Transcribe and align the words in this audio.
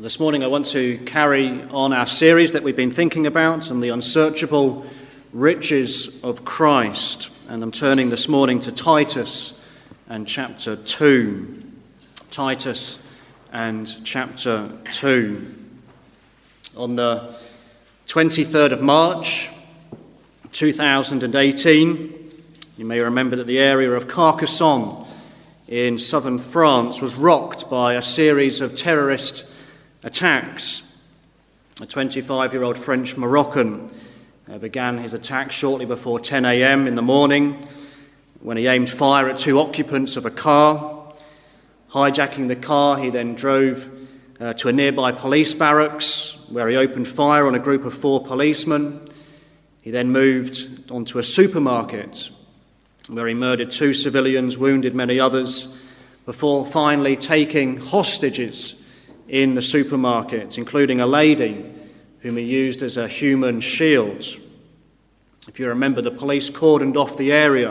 This 0.00 0.18
morning, 0.18 0.42
I 0.42 0.46
want 0.46 0.64
to 0.68 0.96
carry 1.04 1.62
on 1.64 1.92
our 1.92 2.06
series 2.06 2.52
that 2.52 2.62
we've 2.62 2.74
been 2.74 2.90
thinking 2.90 3.26
about 3.26 3.70
on 3.70 3.80
the 3.80 3.90
unsearchable 3.90 4.86
riches 5.30 6.18
of 6.24 6.42
Christ. 6.42 7.28
And 7.50 7.62
I'm 7.62 7.70
turning 7.70 8.08
this 8.08 8.26
morning 8.26 8.60
to 8.60 8.72
Titus 8.72 9.60
and 10.08 10.26
chapter 10.26 10.76
2. 10.76 11.64
Titus 12.30 13.04
and 13.52 13.94
chapter 14.02 14.72
2. 14.90 15.54
On 16.78 16.96
the 16.96 17.34
23rd 18.06 18.72
of 18.72 18.80
March 18.80 19.50
2018, 20.52 22.42
you 22.78 22.84
may 22.86 23.00
remember 23.00 23.36
that 23.36 23.46
the 23.46 23.58
area 23.58 23.90
of 23.90 24.08
Carcassonne 24.08 25.06
in 25.68 25.98
southern 25.98 26.38
France 26.38 27.02
was 27.02 27.16
rocked 27.16 27.68
by 27.68 27.92
a 27.92 28.02
series 28.02 28.62
of 28.62 28.74
terrorist 28.74 29.44
attacks. 30.02 30.82
A 31.80 31.86
25 31.86 32.52
year 32.52 32.62
old 32.62 32.78
French 32.78 33.16
Moroccan 33.16 33.90
uh, 34.50 34.58
began 34.58 34.98
his 34.98 35.14
attack 35.14 35.52
shortly 35.52 35.86
before 35.86 36.20
10 36.20 36.44
a.m. 36.44 36.86
in 36.86 36.94
the 36.94 37.02
morning 37.02 37.66
when 38.40 38.56
he 38.56 38.66
aimed 38.66 38.90
fire 38.90 39.28
at 39.28 39.38
two 39.38 39.58
occupants 39.58 40.16
of 40.16 40.24
a 40.24 40.30
car. 40.30 41.12
Hijacking 41.90 42.48
the 42.48 42.56
car, 42.56 42.98
he 42.98 43.10
then 43.10 43.34
drove 43.34 43.88
uh, 44.40 44.54
to 44.54 44.68
a 44.68 44.72
nearby 44.72 45.12
police 45.12 45.52
barracks 45.52 46.38
where 46.48 46.68
he 46.68 46.76
opened 46.76 47.08
fire 47.08 47.46
on 47.46 47.54
a 47.54 47.58
group 47.58 47.84
of 47.84 47.92
four 47.92 48.24
policemen. 48.24 49.06
He 49.82 49.90
then 49.90 50.10
moved 50.10 50.90
onto 50.90 51.18
a 51.18 51.22
supermarket 51.22 52.30
where 53.08 53.26
he 53.26 53.34
murdered 53.34 53.70
two 53.70 53.92
civilians, 53.92 54.56
wounded 54.56 54.94
many 54.94 55.18
others, 55.18 55.76
before 56.26 56.64
finally 56.64 57.16
taking 57.16 57.78
hostages 57.78 58.79
in 59.30 59.54
the 59.54 59.62
supermarket, 59.62 60.58
including 60.58 61.00
a 61.00 61.06
lady 61.06 61.64
whom 62.18 62.36
he 62.36 62.42
used 62.42 62.82
as 62.82 62.96
a 62.96 63.06
human 63.06 63.60
shield. 63.60 64.24
If 65.48 65.58
you 65.58 65.68
remember, 65.68 66.02
the 66.02 66.10
police 66.10 66.50
cordoned 66.50 66.96
off 66.96 67.16
the 67.16 67.32
area 67.32 67.70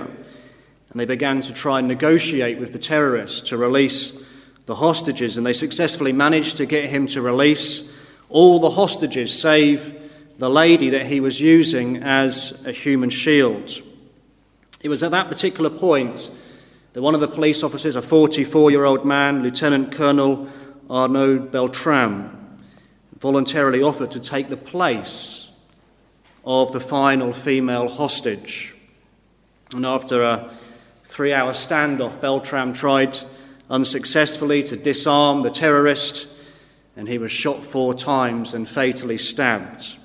and 0.89 0.99
they 0.99 1.05
began 1.05 1.41
to 1.41 1.53
try 1.53 1.79
and 1.79 1.88
negotiate 1.88 2.59
with 2.59 2.73
the 2.73 2.79
terrorists 2.79 3.49
to 3.49 3.57
release 3.57 4.19
the 4.66 4.75
hostages, 4.75 5.38
and 5.38 5.45
they 5.45 5.53
successfully 5.53 6.13
managed 6.13 6.57
to 6.57 6.66
get 6.66 6.89
him 6.89 7.07
to 7.07 7.21
release 7.21 7.91
all 8.29 8.59
the 8.59 8.71
hostages 8.71 9.38
save 9.38 9.95
the 10.38 10.49
lady 10.49 10.91
that 10.91 11.05
he 11.05 11.19
was 11.19 11.41
using 11.41 11.97
as 11.97 12.57
a 12.66 12.71
human 12.71 13.09
shield. 13.09 13.81
It 14.81 14.89
was 14.89 15.03
at 15.03 15.11
that 15.11 15.27
particular 15.27 15.69
point 15.69 16.31
that 16.94 17.01
one 17.01 17.13
of 17.13 17.19
the 17.19 17.27
police 17.27 17.63
officers, 17.63 17.95
a 17.95 18.01
44 18.01 18.71
year 18.71 18.85
old 18.85 19.05
man, 19.05 19.44
Lieutenant 19.44 19.91
Colonel 19.91 20.47
Arnaud 20.89 21.51
Beltrame 21.51 22.31
voluntarily 23.19 23.83
offered 23.83 24.11
to 24.11 24.19
take 24.19 24.49
the 24.49 24.57
place 24.57 25.51
of 26.43 26.71
the 26.71 26.79
final 26.79 27.31
female 27.31 27.87
hostage. 27.87 28.73
And 29.75 29.85
after 29.85 30.23
a 30.23 30.51
three 31.03 31.31
hour 31.31 31.51
standoff, 31.51 32.19
Beltrame 32.19 32.73
tried 32.73 33.17
unsuccessfully 33.69 34.63
to 34.63 34.75
disarm 34.75 35.43
the 35.43 35.51
terrorist, 35.51 36.27
and 36.95 37.07
he 37.07 37.19
was 37.19 37.31
shot 37.31 37.63
four 37.63 37.93
times 37.93 38.53
and 38.55 38.67
fatally 38.67 39.17
stabbed. 39.17 39.97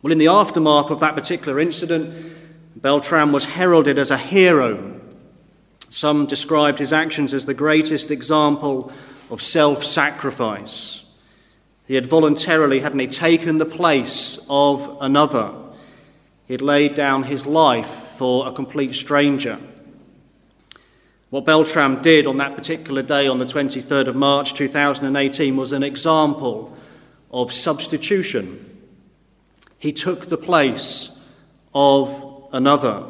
Well, 0.00 0.12
in 0.12 0.18
the 0.18 0.28
aftermath 0.28 0.90
of 0.90 1.00
that 1.00 1.14
particular 1.14 1.58
incident, 1.58 2.14
Beltrame 2.76 3.32
was 3.32 3.46
heralded 3.46 3.98
as 3.98 4.10
a 4.10 4.18
hero. 4.18 5.00
Some 5.90 6.26
described 6.26 6.78
his 6.78 6.92
actions 6.92 7.34
as 7.34 7.46
the 7.46 7.54
greatest 7.54 8.10
example 8.10 8.92
of 9.32 9.40
self 9.40 9.82
sacrifice. 9.82 11.02
He 11.88 11.94
had 11.94 12.06
voluntarily, 12.06 12.80
hadn't 12.80 12.98
he, 12.98 13.06
taken 13.06 13.56
the 13.56 13.66
place 13.66 14.38
of 14.48 14.98
another. 15.00 15.54
He 16.46 16.52
had 16.52 16.60
laid 16.60 16.94
down 16.94 17.24
his 17.24 17.46
life 17.46 18.14
for 18.18 18.46
a 18.46 18.52
complete 18.52 18.94
stranger. 18.94 19.58
What 21.30 21.46
Beltrame 21.46 22.02
did 22.02 22.26
on 22.26 22.36
that 22.36 22.56
particular 22.56 23.00
day, 23.00 23.26
on 23.26 23.38
the 23.38 23.46
23rd 23.46 24.08
of 24.08 24.16
March 24.16 24.52
2018, 24.52 25.56
was 25.56 25.72
an 25.72 25.82
example 25.82 26.76
of 27.30 27.50
substitution. 27.50 28.68
He 29.78 29.94
took 29.94 30.26
the 30.26 30.36
place 30.36 31.18
of 31.74 32.48
another, 32.52 33.06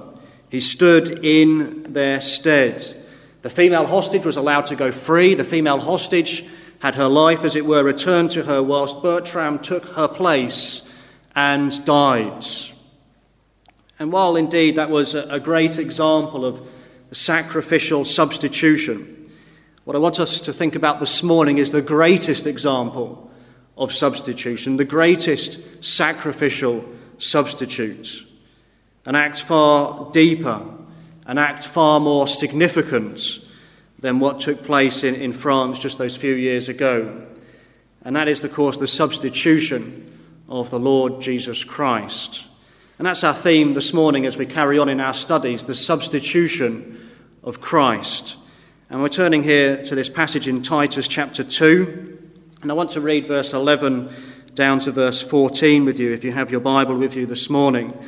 he 0.48 0.60
stood 0.60 1.24
in 1.24 1.92
their 1.92 2.20
stead. 2.20 3.01
The 3.42 3.50
female 3.50 3.86
hostage 3.86 4.24
was 4.24 4.36
allowed 4.36 4.66
to 4.66 4.76
go 4.76 4.92
free. 4.92 5.34
The 5.34 5.44
female 5.44 5.80
hostage 5.80 6.44
had 6.78 6.94
her 6.94 7.08
life, 7.08 7.44
as 7.44 7.54
it 7.54 7.66
were, 7.66 7.84
returned 7.84 8.30
to 8.32 8.44
her, 8.44 8.62
whilst 8.62 9.02
Beltrame 9.02 9.58
took 9.58 9.84
her 9.96 10.08
place 10.08 10.88
and 11.34 11.84
died. 11.84 12.44
And 13.98 14.12
while 14.12 14.36
indeed 14.36 14.76
that 14.76 14.90
was 14.90 15.14
a 15.14 15.38
great 15.38 15.78
example 15.78 16.44
of 16.44 16.60
sacrificial 17.12 18.04
substitution, 18.04 19.30
what 19.84 19.96
I 19.96 20.00
want 20.00 20.20
us 20.20 20.40
to 20.42 20.52
think 20.52 20.74
about 20.74 20.98
this 20.98 21.22
morning 21.22 21.58
is 21.58 21.72
the 21.72 21.82
greatest 21.82 22.46
example 22.46 23.30
of 23.76 23.92
substitution, 23.92 24.76
the 24.76 24.84
greatest 24.84 25.84
sacrificial 25.84 26.84
substitute. 27.18 28.24
An 29.04 29.16
act 29.16 29.40
far 29.42 30.10
deeper 30.12 30.64
an 31.32 31.38
act 31.38 31.66
far 31.66 31.98
more 31.98 32.28
significant 32.28 33.38
than 33.98 34.20
what 34.20 34.38
took 34.38 34.62
place 34.64 35.02
in, 35.02 35.14
in 35.14 35.32
France 35.32 35.78
just 35.78 35.96
those 35.96 36.14
few 36.14 36.34
years 36.34 36.68
ago. 36.68 37.26
And 38.04 38.14
that 38.16 38.28
is, 38.28 38.44
of 38.44 38.52
course, 38.52 38.76
the 38.76 38.86
substitution 38.86 40.12
of 40.46 40.68
the 40.68 40.78
Lord 40.78 41.22
Jesus 41.22 41.64
Christ. 41.64 42.44
And 42.98 43.06
that's 43.06 43.24
our 43.24 43.32
theme 43.32 43.72
this 43.72 43.94
morning 43.94 44.26
as 44.26 44.36
we 44.36 44.44
carry 44.44 44.78
on 44.78 44.90
in 44.90 45.00
our 45.00 45.14
studies 45.14 45.64
the 45.64 45.74
substitution 45.74 47.00
of 47.42 47.62
Christ. 47.62 48.36
And 48.90 49.00
we're 49.00 49.08
turning 49.08 49.42
here 49.42 49.82
to 49.84 49.94
this 49.94 50.10
passage 50.10 50.48
in 50.48 50.60
Titus 50.60 51.08
chapter 51.08 51.42
2. 51.42 52.18
And 52.60 52.70
I 52.70 52.74
want 52.74 52.90
to 52.90 53.00
read 53.00 53.26
verse 53.26 53.54
11 53.54 54.14
down 54.54 54.80
to 54.80 54.92
verse 54.92 55.22
14 55.22 55.86
with 55.86 55.98
you 55.98 56.12
if 56.12 56.24
you 56.24 56.32
have 56.32 56.50
your 56.50 56.60
Bible 56.60 56.98
with 56.98 57.16
you 57.16 57.24
this 57.24 57.48
morning. 57.48 57.98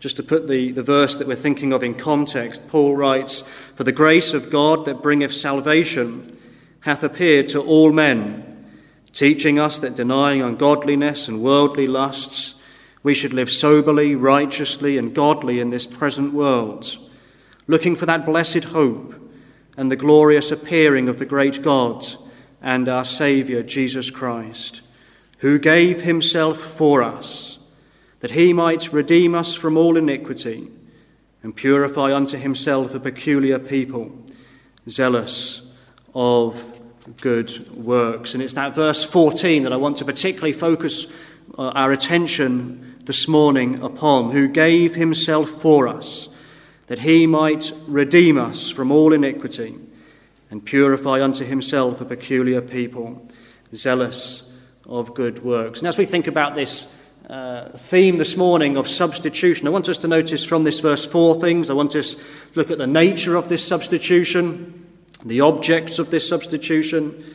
Just 0.00 0.16
to 0.16 0.22
put 0.22 0.46
the, 0.46 0.70
the 0.70 0.82
verse 0.82 1.16
that 1.16 1.26
we're 1.26 1.34
thinking 1.34 1.72
of 1.72 1.82
in 1.82 1.94
context, 1.94 2.68
Paul 2.68 2.94
writes, 2.94 3.40
For 3.74 3.84
the 3.84 3.92
grace 3.92 4.32
of 4.32 4.50
God 4.50 4.84
that 4.84 5.02
bringeth 5.02 5.32
salvation 5.32 6.38
hath 6.80 7.02
appeared 7.02 7.48
to 7.48 7.60
all 7.60 7.90
men, 7.90 8.64
teaching 9.12 9.58
us 9.58 9.80
that 9.80 9.96
denying 9.96 10.40
ungodliness 10.40 11.26
and 11.26 11.42
worldly 11.42 11.88
lusts, 11.88 12.54
we 13.02 13.14
should 13.14 13.32
live 13.32 13.50
soberly, 13.50 14.14
righteously, 14.14 14.98
and 14.98 15.14
godly 15.14 15.58
in 15.58 15.70
this 15.70 15.86
present 15.86 16.32
world, 16.32 16.96
looking 17.66 17.96
for 17.96 18.06
that 18.06 18.24
blessed 18.24 18.64
hope 18.64 19.14
and 19.76 19.90
the 19.90 19.96
glorious 19.96 20.50
appearing 20.50 21.08
of 21.08 21.18
the 21.18 21.26
great 21.26 21.62
God 21.62 22.04
and 22.62 22.88
our 22.88 23.04
Saviour 23.04 23.62
Jesus 23.62 24.10
Christ, 24.10 24.80
who 25.38 25.58
gave 25.58 26.02
himself 26.02 26.58
for 26.58 27.02
us 27.02 27.57
that 28.20 28.32
he 28.32 28.52
might 28.52 28.92
redeem 28.92 29.34
us 29.34 29.54
from 29.54 29.76
all 29.76 29.96
iniquity 29.96 30.70
and 31.42 31.54
purify 31.54 32.14
unto 32.14 32.36
himself 32.36 32.94
a 32.94 33.00
peculiar 33.00 33.58
people, 33.58 34.12
zealous 34.88 35.70
of 36.14 36.64
good 37.20 37.76
works. 37.76 38.34
And 38.34 38.42
it's 38.42 38.54
that 38.54 38.74
verse 38.74 39.04
14 39.04 39.62
that 39.62 39.72
I 39.72 39.76
want 39.76 39.96
to 39.98 40.04
particularly 40.04 40.52
focus 40.52 41.06
uh, 41.56 41.68
our 41.68 41.92
attention 41.92 42.96
this 43.04 43.26
morning 43.28 43.82
upon, 43.82 44.32
who 44.32 44.48
gave 44.48 44.94
himself 44.94 45.48
for 45.48 45.88
us, 45.88 46.28
that 46.88 47.00
he 47.00 47.26
might 47.26 47.72
redeem 47.86 48.36
us 48.36 48.68
from 48.68 48.90
all 48.90 49.12
iniquity 49.12 49.76
and 50.50 50.64
purify 50.64 51.22
unto 51.22 51.44
himself 51.44 52.00
a 52.00 52.04
peculiar 52.04 52.60
people, 52.60 53.26
zealous 53.74 54.52
of 54.86 55.14
good 55.14 55.42
works. 55.42 55.78
And 55.78 55.88
as 55.88 55.98
we 55.98 56.04
think 56.04 56.26
about 56.26 56.54
this 56.54 56.92
theme 57.28 58.16
this 58.16 58.36
morning 58.36 58.76
of 58.76 58.88
substitution. 58.88 59.66
I 59.66 59.70
want 59.70 59.88
us 59.88 59.98
to 59.98 60.08
notice 60.08 60.44
from 60.44 60.64
this 60.64 60.80
verse 60.80 61.04
four 61.04 61.38
things. 61.38 61.68
I 61.68 61.74
want 61.74 61.94
us 61.94 62.14
to 62.14 62.22
look 62.54 62.70
at 62.70 62.78
the 62.78 62.86
nature 62.86 63.36
of 63.36 63.48
this 63.48 63.66
substitution, 63.66 64.86
the 65.24 65.42
objects 65.42 65.98
of 65.98 66.10
this 66.10 66.26
substitution, 66.28 67.34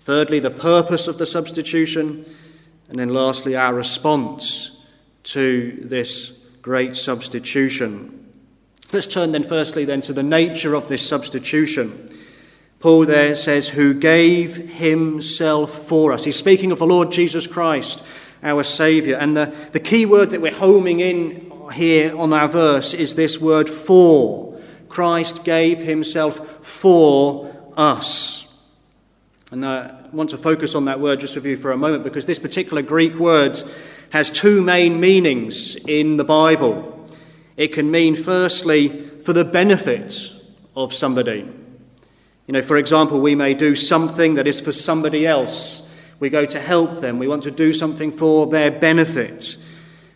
thirdly, 0.00 0.40
the 0.40 0.50
purpose 0.50 1.08
of 1.08 1.18
the 1.18 1.26
substitution, 1.26 2.26
and 2.88 2.98
then 2.98 3.14
lastly, 3.14 3.56
our 3.56 3.72
response 3.72 4.76
to 5.22 5.78
this 5.80 6.32
great 6.60 6.96
substitution. 6.96 8.16
Let's 8.92 9.06
turn 9.06 9.32
then 9.32 9.44
firstly 9.44 9.84
then 9.84 10.00
to 10.02 10.12
the 10.12 10.22
nature 10.22 10.74
of 10.74 10.88
this 10.88 11.06
substitution. 11.06 12.18
Paul 12.80 13.04
there 13.06 13.36
says, 13.36 13.68
who 13.68 13.94
gave 13.94 14.56
himself 14.56 15.86
for 15.86 16.12
us. 16.12 16.24
He's 16.24 16.36
speaking 16.36 16.72
of 16.72 16.78
the 16.78 16.86
Lord 16.86 17.12
Jesus 17.12 17.46
Christ 17.46 18.02
our 18.42 18.64
Saviour. 18.64 19.18
And 19.18 19.36
the, 19.36 19.54
the 19.72 19.80
key 19.80 20.06
word 20.06 20.30
that 20.30 20.40
we're 20.40 20.54
homing 20.54 21.00
in 21.00 21.52
here 21.72 22.16
on 22.16 22.32
our 22.32 22.48
verse 22.48 22.94
is 22.94 23.14
this 23.14 23.40
word 23.40 23.68
for. 23.68 24.60
Christ 24.88 25.44
gave 25.44 25.78
himself 25.78 26.64
for 26.64 27.54
us. 27.76 28.46
And 29.52 29.64
uh, 29.64 29.92
I 30.04 30.08
want 30.14 30.30
to 30.30 30.38
focus 30.38 30.74
on 30.74 30.84
that 30.86 31.00
word 31.00 31.20
just 31.20 31.34
with 31.34 31.46
you 31.46 31.56
for 31.56 31.72
a 31.72 31.76
moment 31.76 32.04
because 32.04 32.26
this 32.26 32.38
particular 32.38 32.82
Greek 32.82 33.14
word 33.14 33.62
has 34.10 34.30
two 34.30 34.60
main 34.60 35.00
meanings 35.00 35.76
in 35.76 36.16
the 36.16 36.24
Bible. 36.24 37.08
It 37.56 37.68
can 37.68 37.90
mean, 37.90 38.16
firstly, 38.16 39.08
for 39.22 39.32
the 39.32 39.44
benefit 39.44 40.30
of 40.74 40.92
somebody. 40.92 41.48
You 42.46 42.52
know, 42.52 42.62
for 42.62 42.76
example, 42.76 43.20
we 43.20 43.34
may 43.34 43.54
do 43.54 43.76
something 43.76 44.34
that 44.34 44.46
is 44.46 44.60
for 44.60 44.72
somebody 44.72 45.26
else. 45.26 45.86
We 46.20 46.30
go 46.30 46.46
to 46.46 46.60
help 46.60 47.00
them. 47.00 47.18
We 47.18 47.26
want 47.26 47.42
to 47.44 47.50
do 47.50 47.72
something 47.72 48.12
for 48.12 48.46
their 48.46 48.70
benefit. 48.70 49.56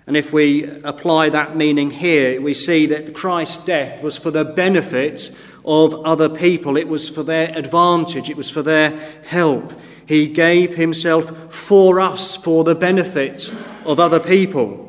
And 0.07 0.17
if 0.17 0.33
we 0.35 0.65
apply 0.83 1.31
that 1.31 1.57
meaning 1.57 1.91
here, 1.91 2.41
we 2.41 2.53
see 2.53 2.85
that 2.87 3.15
Christ's 3.15 3.65
death 3.65 4.03
was 4.03 4.19
for 4.19 4.31
the 4.31 4.45
benefit 4.45 5.35
of 5.65 5.95
other 6.05 6.29
people. 6.29 6.77
It 6.77 6.89
was 6.89 7.09
for 7.09 7.23
their 7.23 7.51
advantage. 7.57 8.29
It 8.29 8.37
was 8.37 8.51
for 8.51 8.63
their 8.63 8.91
help. 9.25 9.73
He 10.07 10.27
gave 10.27 10.77
himself 10.77 11.53
for 11.53 12.01
us, 12.01 12.37
for 12.37 12.65
the 12.65 12.75
benefit 12.75 13.51
of 13.87 13.99
other 13.99 14.21
people. 14.21 14.83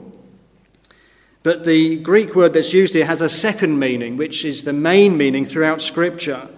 But 1.44 1.64
the 1.64 1.98
Greek 1.98 2.36
word 2.36 2.54
that's 2.54 2.74
used 2.74 2.94
here 2.96 3.06
has 3.06 3.22
a 3.22 3.30
second 3.30 3.80
meaning, 3.80 4.18
which 4.18 4.44
is 4.44 4.64
the 4.64 4.74
main 4.74 5.16
meaning 5.16 5.46
throughout 5.46 5.80
Scripture. 5.80 6.50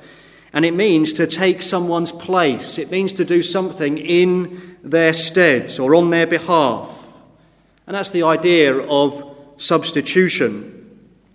And 0.53 0.65
it 0.65 0.73
means 0.73 1.13
to 1.13 1.27
take 1.27 1.61
someone's 1.61 2.11
place. 2.11 2.77
It 2.77 2.89
means 2.89 3.13
to 3.13 3.25
do 3.25 3.41
something 3.41 3.97
in 3.97 4.77
their 4.83 5.13
stead 5.13 5.77
or 5.79 5.93
on 5.95 6.09
their 6.09 6.27
behalf. 6.27 7.07
And 7.85 7.95
that's 7.95 8.11
the 8.11 8.23
idea 8.23 8.77
of 8.77 9.35
substitution. 9.57 10.73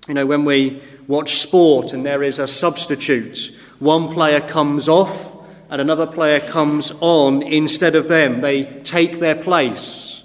You 0.09 0.15
know, 0.15 0.27
when 0.27 0.45
we 0.45 0.83
watch 1.07 1.37
sport 1.37 1.93
and 1.93 2.05
there 2.05 2.23
is 2.23 2.39
a 2.39 2.49
substitute, 2.49 3.55
one 3.79 4.13
player 4.13 4.41
comes 4.41 4.89
off 4.89 5.37
and 5.71 5.81
another 5.81 6.07
player 6.07 6.41
comes 6.41 6.93
on 7.01 7.43
instead 7.43 7.95
of 7.95 8.09
them. 8.09 8.41
They 8.41 8.65
take 8.65 9.21
their 9.21 9.37
place. 9.37 10.25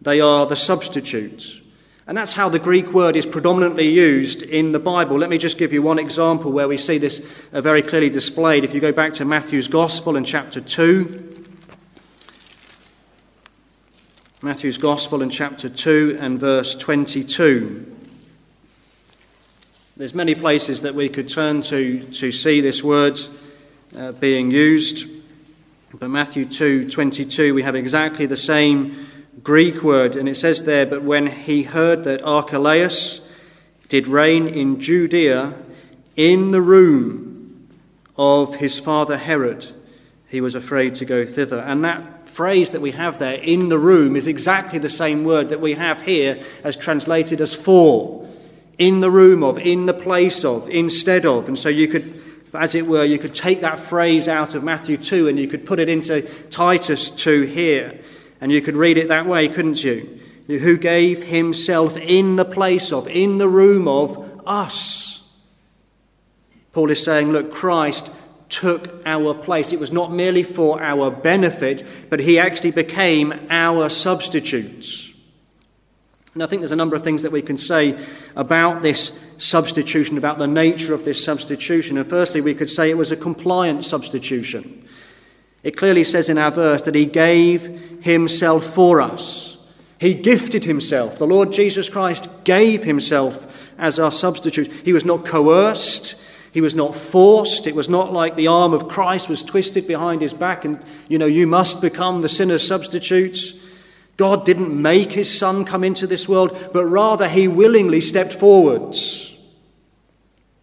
They 0.00 0.20
are 0.20 0.46
the 0.46 0.56
substitute. 0.56 1.61
And 2.06 2.18
that's 2.18 2.32
how 2.32 2.48
the 2.48 2.58
Greek 2.58 2.92
word 2.92 3.14
is 3.14 3.26
predominantly 3.26 3.88
used 3.88 4.42
in 4.42 4.72
the 4.72 4.80
Bible. 4.80 5.16
Let 5.16 5.30
me 5.30 5.38
just 5.38 5.56
give 5.56 5.72
you 5.72 5.82
one 5.82 6.00
example 6.00 6.50
where 6.50 6.66
we 6.66 6.76
see 6.76 6.98
this 6.98 7.24
uh, 7.52 7.60
very 7.60 7.80
clearly 7.80 8.10
displayed. 8.10 8.64
If 8.64 8.74
you 8.74 8.80
go 8.80 8.92
back 8.92 9.12
to 9.14 9.24
Matthew's 9.24 9.68
Gospel 9.68 10.16
in 10.16 10.24
chapter 10.24 10.60
2, 10.60 11.32
Matthew's 14.42 14.78
Gospel 14.78 15.22
in 15.22 15.30
chapter 15.30 15.68
2 15.68 16.18
and 16.20 16.40
verse 16.40 16.74
22. 16.74 17.92
There's 19.96 20.14
many 20.14 20.34
places 20.34 20.82
that 20.82 20.96
we 20.96 21.08
could 21.08 21.28
turn 21.28 21.62
to 21.62 22.02
to 22.04 22.32
see 22.32 22.60
this 22.60 22.82
word 22.82 23.20
uh, 23.96 24.10
being 24.12 24.50
used. 24.50 25.06
But 25.94 26.08
Matthew 26.08 26.46
2:22 26.46 27.54
we 27.54 27.62
have 27.62 27.76
exactly 27.76 28.26
the 28.26 28.36
same 28.36 29.06
Greek 29.42 29.82
word 29.82 30.16
and 30.16 30.28
it 30.28 30.36
says 30.36 30.64
there 30.64 30.86
but 30.86 31.02
when 31.02 31.26
he 31.26 31.62
heard 31.62 32.04
that 32.04 32.22
Archelaus 32.22 33.20
did 33.88 34.06
reign 34.06 34.46
in 34.46 34.80
Judea 34.80 35.54
in 36.16 36.50
the 36.50 36.60
room 36.60 37.68
of 38.16 38.56
his 38.56 38.78
father 38.78 39.16
Herod 39.16 39.68
he 40.28 40.40
was 40.40 40.54
afraid 40.54 40.94
to 40.96 41.04
go 41.04 41.24
thither 41.24 41.60
and 41.60 41.84
that 41.84 42.28
phrase 42.28 42.70
that 42.70 42.80
we 42.80 42.92
have 42.92 43.18
there 43.18 43.34
in 43.34 43.68
the 43.68 43.78
room 43.78 44.16
is 44.16 44.26
exactly 44.26 44.78
the 44.78 44.90
same 44.90 45.24
word 45.24 45.50
that 45.50 45.60
we 45.60 45.74
have 45.74 46.02
here 46.02 46.42
as 46.64 46.76
translated 46.76 47.40
as 47.40 47.54
for 47.54 48.22
in 48.78 49.00
the 49.00 49.10
room 49.10 49.42
of, 49.42 49.58
in 49.58 49.86
the 49.86 49.94
place 49.94 50.44
of, 50.44 50.68
instead 50.68 51.26
of. 51.26 51.48
And 51.48 51.58
so 51.58 51.68
you 51.68 51.88
could, 51.88 52.20
as 52.54 52.74
it 52.74 52.86
were, 52.86 53.04
you 53.04 53.18
could 53.18 53.34
take 53.34 53.60
that 53.60 53.78
phrase 53.78 54.28
out 54.28 54.54
of 54.54 54.64
Matthew 54.64 54.96
2 54.96 55.28
and 55.28 55.38
you 55.38 55.46
could 55.46 55.66
put 55.66 55.78
it 55.78 55.88
into 55.88 56.22
Titus 56.48 57.10
2 57.10 57.42
here. 57.42 58.00
And 58.42 58.50
you 58.50 58.60
could 58.60 58.76
read 58.76 58.98
it 58.98 59.06
that 59.06 59.24
way, 59.24 59.48
couldn't 59.48 59.84
you? 59.84 60.18
Who 60.48 60.76
gave 60.76 61.22
himself 61.22 61.96
in 61.96 62.34
the 62.34 62.44
place 62.44 62.92
of, 62.92 63.06
in 63.06 63.38
the 63.38 63.48
room 63.48 63.86
of 63.86 64.42
us. 64.44 65.22
Paul 66.72 66.90
is 66.90 67.00
saying, 67.00 67.30
look, 67.30 67.52
Christ 67.52 68.10
took 68.48 69.00
our 69.06 69.32
place. 69.32 69.72
It 69.72 69.78
was 69.78 69.92
not 69.92 70.12
merely 70.12 70.42
for 70.42 70.82
our 70.82 71.08
benefit, 71.08 71.84
but 72.10 72.18
he 72.18 72.36
actually 72.36 72.72
became 72.72 73.46
our 73.48 73.88
substitutes. 73.88 75.12
And 76.34 76.42
I 76.42 76.46
think 76.46 76.62
there's 76.62 76.72
a 76.72 76.76
number 76.76 76.96
of 76.96 77.04
things 77.04 77.22
that 77.22 77.30
we 77.30 77.42
can 77.42 77.56
say 77.56 78.04
about 78.34 78.82
this 78.82 79.20
substitution, 79.38 80.18
about 80.18 80.38
the 80.38 80.48
nature 80.48 80.94
of 80.94 81.04
this 81.04 81.22
substitution. 81.22 81.96
And 81.96 82.06
firstly, 82.06 82.40
we 82.40 82.56
could 82.56 82.70
say 82.70 82.90
it 82.90 82.98
was 82.98 83.12
a 83.12 83.16
compliant 83.16 83.84
substitution. 83.84 84.81
It 85.62 85.76
clearly 85.76 86.04
says 86.04 86.28
in 86.28 86.38
our 86.38 86.50
verse 86.50 86.82
that 86.82 86.94
he 86.94 87.06
gave 87.06 88.02
himself 88.02 88.64
for 88.66 89.00
us. 89.00 89.56
He 89.98 90.14
gifted 90.14 90.64
himself. 90.64 91.18
The 91.18 91.26
Lord 91.26 91.52
Jesus 91.52 91.88
Christ 91.88 92.28
gave 92.42 92.82
himself 92.82 93.46
as 93.78 94.00
our 94.00 94.10
substitute. 94.10 94.72
He 94.84 94.92
was 94.92 95.04
not 95.04 95.24
coerced. 95.24 96.16
He 96.50 96.60
was 96.60 96.74
not 96.74 96.96
forced. 96.96 97.68
It 97.68 97.76
was 97.76 97.88
not 97.88 98.12
like 98.12 98.34
the 98.34 98.48
arm 98.48 98.72
of 98.72 98.88
Christ 98.88 99.28
was 99.28 99.44
twisted 99.44 99.86
behind 99.86 100.20
his 100.20 100.34
back 100.34 100.64
and, 100.64 100.82
you 101.08 101.18
know, 101.18 101.26
you 101.26 101.46
must 101.46 101.80
become 101.80 102.20
the 102.20 102.28
sinner's 102.28 102.66
substitute. 102.66 103.54
God 104.16 104.44
didn't 104.44 104.80
make 104.80 105.12
his 105.12 105.36
son 105.36 105.64
come 105.64 105.84
into 105.84 106.08
this 106.08 106.28
world, 106.28 106.70
but 106.72 106.84
rather 106.84 107.28
he 107.28 107.46
willingly 107.46 108.00
stepped 108.00 108.34
forwards. 108.34 109.36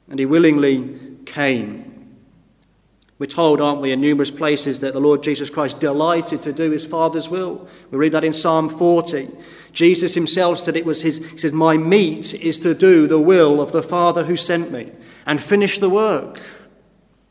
And 0.09 0.19
he 0.19 0.25
willingly 0.25 0.99
came. 1.25 1.88
We're 3.19 3.25
told, 3.25 3.59
aren't 3.59 3.81
we, 3.81 3.91
in 3.91 3.99
numerous 3.99 4.31
places 4.31 4.79
that 4.79 4.93
the 4.93 5.01
Lord 5.01 5.23
Jesus 5.23 5.49
Christ 5.49 5.81
delighted 5.81 6.41
to 6.43 6.53
do 6.53 6.71
his 6.71 6.85
Father's 6.85 7.27
will. 7.27 7.67
We 7.91 7.97
read 7.97 8.13
that 8.13 8.23
in 8.23 8.31
Psalm 8.31 8.69
40. 8.69 9.29
Jesus 9.73 10.13
himself 10.13 10.57
said 10.57 10.77
it 10.77 10.85
was 10.85 11.01
his, 11.01 11.17
he 11.17 11.37
said, 11.37 11.51
My 11.51 11.75
meat 11.75 12.33
is 12.33 12.59
to 12.59 12.73
do 12.73 13.07
the 13.07 13.19
will 13.19 13.59
of 13.59 13.73
the 13.73 13.83
Father 13.83 14.23
who 14.23 14.37
sent 14.37 14.71
me 14.71 14.93
and 15.25 15.41
finish 15.41 15.79
the 15.79 15.89
work. 15.89 16.39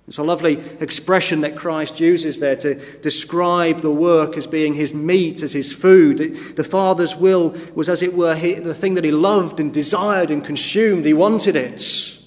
It's 0.06 0.18
a 0.18 0.22
lovely 0.22 0.58
expression 0.80 1.40
that 1.40 1.56
Christ 1.56 2.00
uses 2.00 2.38
there 2.38 2.56
to 2.56 2.74
describe 3.00 3.80
the 3.80 3.90
work 3.90 4.36
as 4.36 4.46
being 4.46 4.74
his 4.74 4.92
meat, 4.92 5.42
as 5.42 5.52
his 5.52 5.74
food. 5.74 6.56
The 6.56 6.64
Father's 6.64 7.16
will 7.16 7.56
was, 7.74 7.88
as 7.88 8.02
it 8.02 8.14
were, 8.14 8.34
the 8.34 8.74
thing 8.74 8.94
that 8.94 9.04
he 9.04 9.10
loved 9.10 9.58
and 9.58 9.72
desired 9.72 10.30
and 10.30 10.44
consumed. 10.44 11.06
He 11.06 11.14
wanted 11.14 11.56
it. 11.56 12.17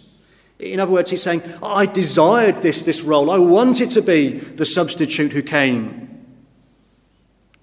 In 0.62 0.80
other 0.80 0.92
words, 0.92 1.10
he's 1.10 1.24
saying, 1.24 1.42
I 1.64 1.88
desired 1.88 2.62
this, 2.62 2.84
this 2.84 3.02
role. 3.02 3.32
I 3.32 3.40
wanted 3.40 3.90
to 3.92 4.02
be 4.02 4.38
the 4.38 4.66
substitute 4.66 5.32
who 5.32 5.42
came. 5.42 6.08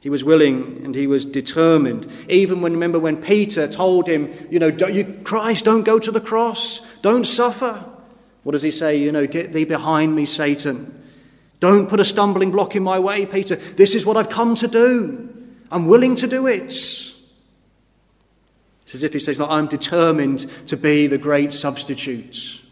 He 0.00 0.10
was 0.10 0.24
willing 0.24 0.84
and 0.84 0.94
he 0.94 1.06
was 1.06 1.24
determined. 1.24 2.10
Even 2.28 2.60
when, 2.60 2.72
remember, 2.72 2.98
when 2.98 3.16
Peter 3.16 3.68
told 3.68 4.08
him, 4.08 4.32
you 4.50 4.58
know, 4.58 4.70
don't, 4.70 4.94
you, 4.94 5.04
Christ, 5.24 5.64
don't 5.64 5.84
go 5.84 5.98
to 5.98 6.10
the 6.10 6.20
cross, 6.20 6.80
don't 7.02 7.24
suffer. 7.24 7.84
What 8.42 8.52
does 8.52 8.62
he 8.62 8.70
say? 8.70 8.96
You 8.96 9.12
know, 9.12 9.26
get 9.26 9.52
thee 9.52 9.64
behind 9.64 10.14
me, 10.14 10.24
Satan. 10.24 10.94
Don't 11.60 11.88
put 11.88 12.00
a 12.00 12.04
stumbling 12.04 12.50
block 12.50 12.76
in 12.76 12.82
my 12.82 12.98
way, 12.98 13.26
Peter. 13.26 13.56
This 13.56 13.94
is 13.94 14.06
what 14.06 14.16
I've 14.16 14.30
come 14.30 14.54
to 14.56 14.68
do. 14.68 15.28
I'm 15.70 15.86
willing 15.86 16.14
to 16.16 16.26
do 16.26 16.46
it. 16.46 16.72
It's 18.82 18.94
as 18.94 19.02
if 19.02 19.12
he 19.12 19.18
says, 19.18 19.38
no, 19.38 19.46
I'm 19.46 19.66
determined 19.66 20.46
to 20.68 20.76
be 20.76 21.06
the 21.06 21.18
great 21.18 21.52
substitute. 21.52 22.62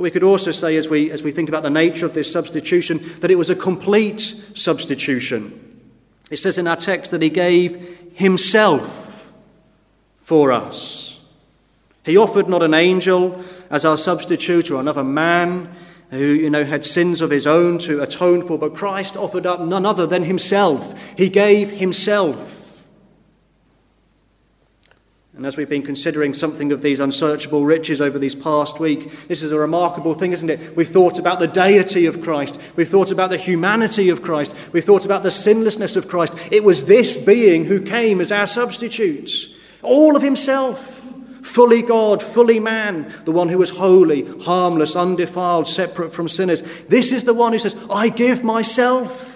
But 0.00 0.04
we 0.04 0.10
could 0.12 0.22
also 0.22 0.50
say, 0.50 0.76
as 0.76 0.88
we, 0.88 1.10
as 1.10 1.22
we 1.22 1.30
think 1.30 1.50
about 1.50 1.62
the 1.62 1.68
nature 1.68 2.06
of 2.06 2.14
this 2.14 2.32
substitution, 2.32 3.02
that 3.20 3.30
it 3.30 3.34
was 3.34 3.50
a 3.50 3.54
complete 3.54 4.20
substitution. 4.54 5.82
It 6.30 6.38
says 6.38 6.56
in 6.56 6.66
our 6.66 6.76
text 6.76 7.10
that 7.10 7.20
he 7.20 7.28
gave 7.28 8.14
himself 8.14 9.30
for 10.22 10.52
us. 10.52 11.20
He 12.02 12.16
offered 12.16 12.48
not 12.48 12.62
an 12.62 12.72
angel 12.72 13.44
as 13.68 13.84
our 13.84 13.98
substitute 13.98 14.70
or 14.70 14.80
another 14.80 15.04
man 15.04 15.70
who 16.08 16.24
you 16.24 16.48
know 16.48 16.64
had 16.64 16.82
sins 16.86 17.20
of 17.20 17.28
his 17.28 17.46
own 17.46 17.76
to 17.80 18.00
atone 18.00 18.40
for 18.46 18.56
but 18.56 18.74
Christ 18.74 19.18
offered 19.18 19.44
up 19.44 19.60
none 19.60 19.84
other 19.84 20.06
than 20.06 20.24
himself 20.24 20.98
he 21.14 21.28
gave 21.28 21.72
himself 21.72 22.59
and 25.40 25.46
as 25.46 25.56
we've 25.56 25.70
been 25.70 25.82
considering 25.82 26.34
something 26.34 26.70
of 26.70 26.82
these 26.82 27.00
unsearchable 27.00 27.64
riches 27.64 27.98
over 27.98 28.18
these 28.18 28.34
past 28.34 28.78
week 28.78 29.10
this 29.26 29.42
is 29.42 29.52
a 29.52 29.58
remarkable 29.58 30.12
thing 30.12 30.32
isn't 30.32 30.50
it? 30.50 30.76
We've 30.76 30.86
thought 30.86 31.18
about 31.18 31.40
the 31.40 31.46
deity 31.46 32.04
of 32.04 32.20
Christ. 32.20 32.60
We've 32.76 32.86
thought 32.86 33.10
about 33.10 33.30
the 33.30 33.38
humanity 33.38 34.10
of 34.10 34.20
Christ. 34.20 34.54
We've 34.72 34.84
thought 34.84 35.06
about 35.06 35.22
the 35.22 35.30
sinlessness 35.30 35.96
of 35.96 36.08
Christ. 36.08 36.34
It 36.50 36.62
was 36.62 36.84
this 36.84 37.16
being 37.16 37.64
who 37.64 37.80
came 37.80 38.20
as 38.20 38.30
our 38.30 38.46
substitute 38.46 39.30
all 39.80 40.14
of 40.14 40.20
himself. 40.20 40.98
Fully 41.40 41.80
God, 41.80 42.22
fully 42.22 42.60
man, 42.60 43.10
the 43.24 43.32
one 43.32 43.48
who 43.48 43.56
was 43.56 43.70
holy, 43.70 44.26
harmless, 44.42 44.94
undefiled, 44.94 45.66
separate 45.66 46.12
from 46.12 46.28
sinners. 46.28 46.60
This 46.88 47.12
is 47.12 47.24
the 47.24 47.32
one 47.32 47.54
who 47.54 47.58
says, 47.58 47.78
I 47.90 48.10
give 48.10 48.44
myself. 48.44 49.29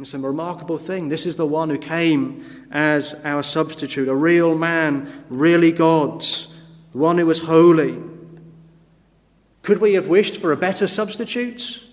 It's 0.00 0.14
a 0.14 0.18
remarkable 0.18 0.78
thing. 0.78 1.10
This 1.10 1.26
is 1.26 1.36
the 1.36 1.46
one 1.46 1.68
who 1.68 1.76
came 1.76 2.66
as 2.70 3.14
our 3.22 3.42
substitute, 3.42 4.08
a 4.08 4.14
real 4.14 4.56
man, 4.56 5.24
really 5.28 5.72
God's, 5.72 6.48
the 6.92 6.98
one 6.98 7.18
who 7.18 7.26
was 7.26 7.40
holy. 7.40 7.98
Could 9.62 9.78
we 9.78 9.94
have 9.94 10.06
wished 10.06 10.38
for 10.38 10.52
a 10.52 10.56
better 10.56 10.88
substitute? 10.88 11.84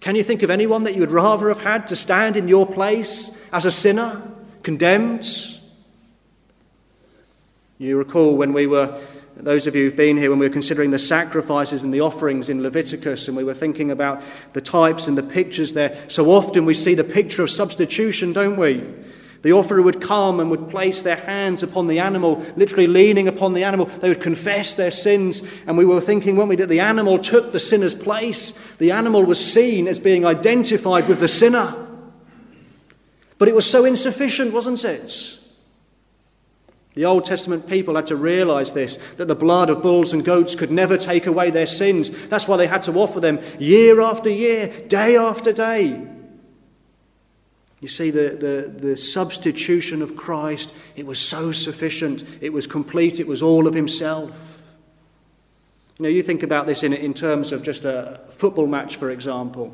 Can 0.00 0.14
you 0.14 0.22
think 0.22 0.42
of 0.42 0.50
anyone 0.50 0.82
that 0.84 0.94
you 0.94 1.00
would 1.00 1.10
rather 1.10 1.48
have 1.48 1.62
had 1.62 1.86
to 1.86 1.96
stand 1.96 2.36
in 2.36 2.48
your 2.48 2.66
place 2.66 3.36
as 3.50 3.64
a 3.64 3.72
sinner, 3.72 4.20
condemned? 4.62 5.57
You 7.80 7.96
recall 7.96 8.36
when 8.36 8.52
we 8.52 8.66
were, 8.66 9.00
those 9.36 9.68
of 9.68 9.76
you 9.76 9.84
who've 9.84 9.94
been 9.94 10.16
here, 10.16 10.30
when 10.30 10.40
we 10.40 10.46
were 10.48 10.52
considering 10.52 10.90
the 10.90 10.98
sacrifices 10.98 11.84
and 11.84 11.94
the 11.94 12.00
offerings 12.00 12.48
in 12.48 12.60
Leviticus, 12.60 13.28
and 13.28 13.36
we 13.36 13.44
were 13.44 13.54
thinking 13.54 13.92
about 13.92 14.20
the 14.52 14.60
types 14.60 15.06
and 15.06 15.16
the 15.16 15.22
pictures 15.22 15.74
there. 15.74 15.96
So 16.08 16.28
often 16.30 16.64
we 16.64 16.74
see 16.74 16.94
the 16.94 17.04
picture 17.04 17.44
of 17.44 17.50
substitution, 17.50 18.32
don't 18.32 18.56
we? 18.56 18.84
The 19.42 19.52
offerer 19.52 19.80
would 19.80 20.00
come 20.00 20.40
and 20.40 20.50
would 20.50 20.68
place 20.68 21.02
their 21.02 21.16
hands 21.16 21.62
upon 21.62 21.86
the 21.86 22.00
animal, 22.00 22.44
literally 22.56 22.88
leaning 22.88 23.28
upon 23.28 23.52
the 23.52 23.62
animal. 23.62 23.86
They 23.86 24.08
would 24.08 24.20
confess 24.20 24.74
their 24.74 24.90
sins. 24.90 25.44
And 25.64 25.78
we 25.78 25.84
were 25.84 26.00
thinking, 26.00 26.34
weren't 26.34 26.48
we, 26.48 26.56
that 26.56 26.68
the 26.68 26.80
animal 26.80 27.16
took 27.20 27.52
the 27.52 27.60
sinner's 27.60 27.94
place. 27.94 28.58
The 28.78 28.90
animal 28.90 29.24
was 29.24 29.52
seen 29.52 29.86
as 29.86 30.00
being 30.00 30.26
identified 30.26 31.06
with 31.06 31.20
the 31.20 31.28
sinner. 31.28 31.86
But 33.38 33.46
it 33.46 33.54
was 33.54 33.70
so 33.70 33.84
insufficient, 33.84 34.52
wasn't 34.52 34.82
it? 34.84 35.37
The 36.98 37.04
Old 37.04 37.24
Testament 37.24 37.68
people 37.68 37.94
had 37.94 38.06
to 38.06 38.16
realize 38.16 38.72
this 38.72 38.96
that 39.18 39.28
the 39.28 39.36
blood 39.36 39.70
of 39.70 39.82
bulls 39.82 40.12
and 40.12 40.24
goats 40.24 40.56
could 40.56 40.72
never 40.72 40.96
take 40.96 41.28
away 41.28 41.48
their 41.48 41.64
sins. 41.64 42.10
That's 42.26 42.48
why 42.48 42.56
they 42.56 42.66
had 42.66 42.82
to 42.82 42.92
offer 42.94 43.20
them 43.20 43.38
year 43.60 44.00
after 44.00 44.28
year, 44.28 44.66
day 44.88 45.16
after 45.16 45.52
day. 45.52 46.04
You 47.80 47.86
see, 47.86 48.10
the, 48.10 48.30
the, 48.30 48.88
the 48.88 48.96
substitution 48.96 50.02
of 50.02 50.16
Christ, 50.16 50.74
it 50.96 51.06
was 51.06 51.20
so 51.20 51.52
sufficient, 51.52 52.24
it 52.40 52.52
was 52.52 52.66
complete, 52.66 53.20
it 53.20 53.28
was 53.28 53.42
all 53.42 53.68
of 53.68 53.74
Himself. 53.74 54.64
You 55.98 56.02
know, 56.02 56.08
you 56.08 56.20
think 56.20 56.42
about 56.42 56.66
this 56.66 56.82
in, 56.82 56.92
in 56.92 57.14
terms 57.14 57.52
of 57.52 57.62
just 57.62 57.84
a 57.84 58.18
football 58.30 58.66
match, 58.66 58.96
for 58.96 59.10
example. 59.10 59.72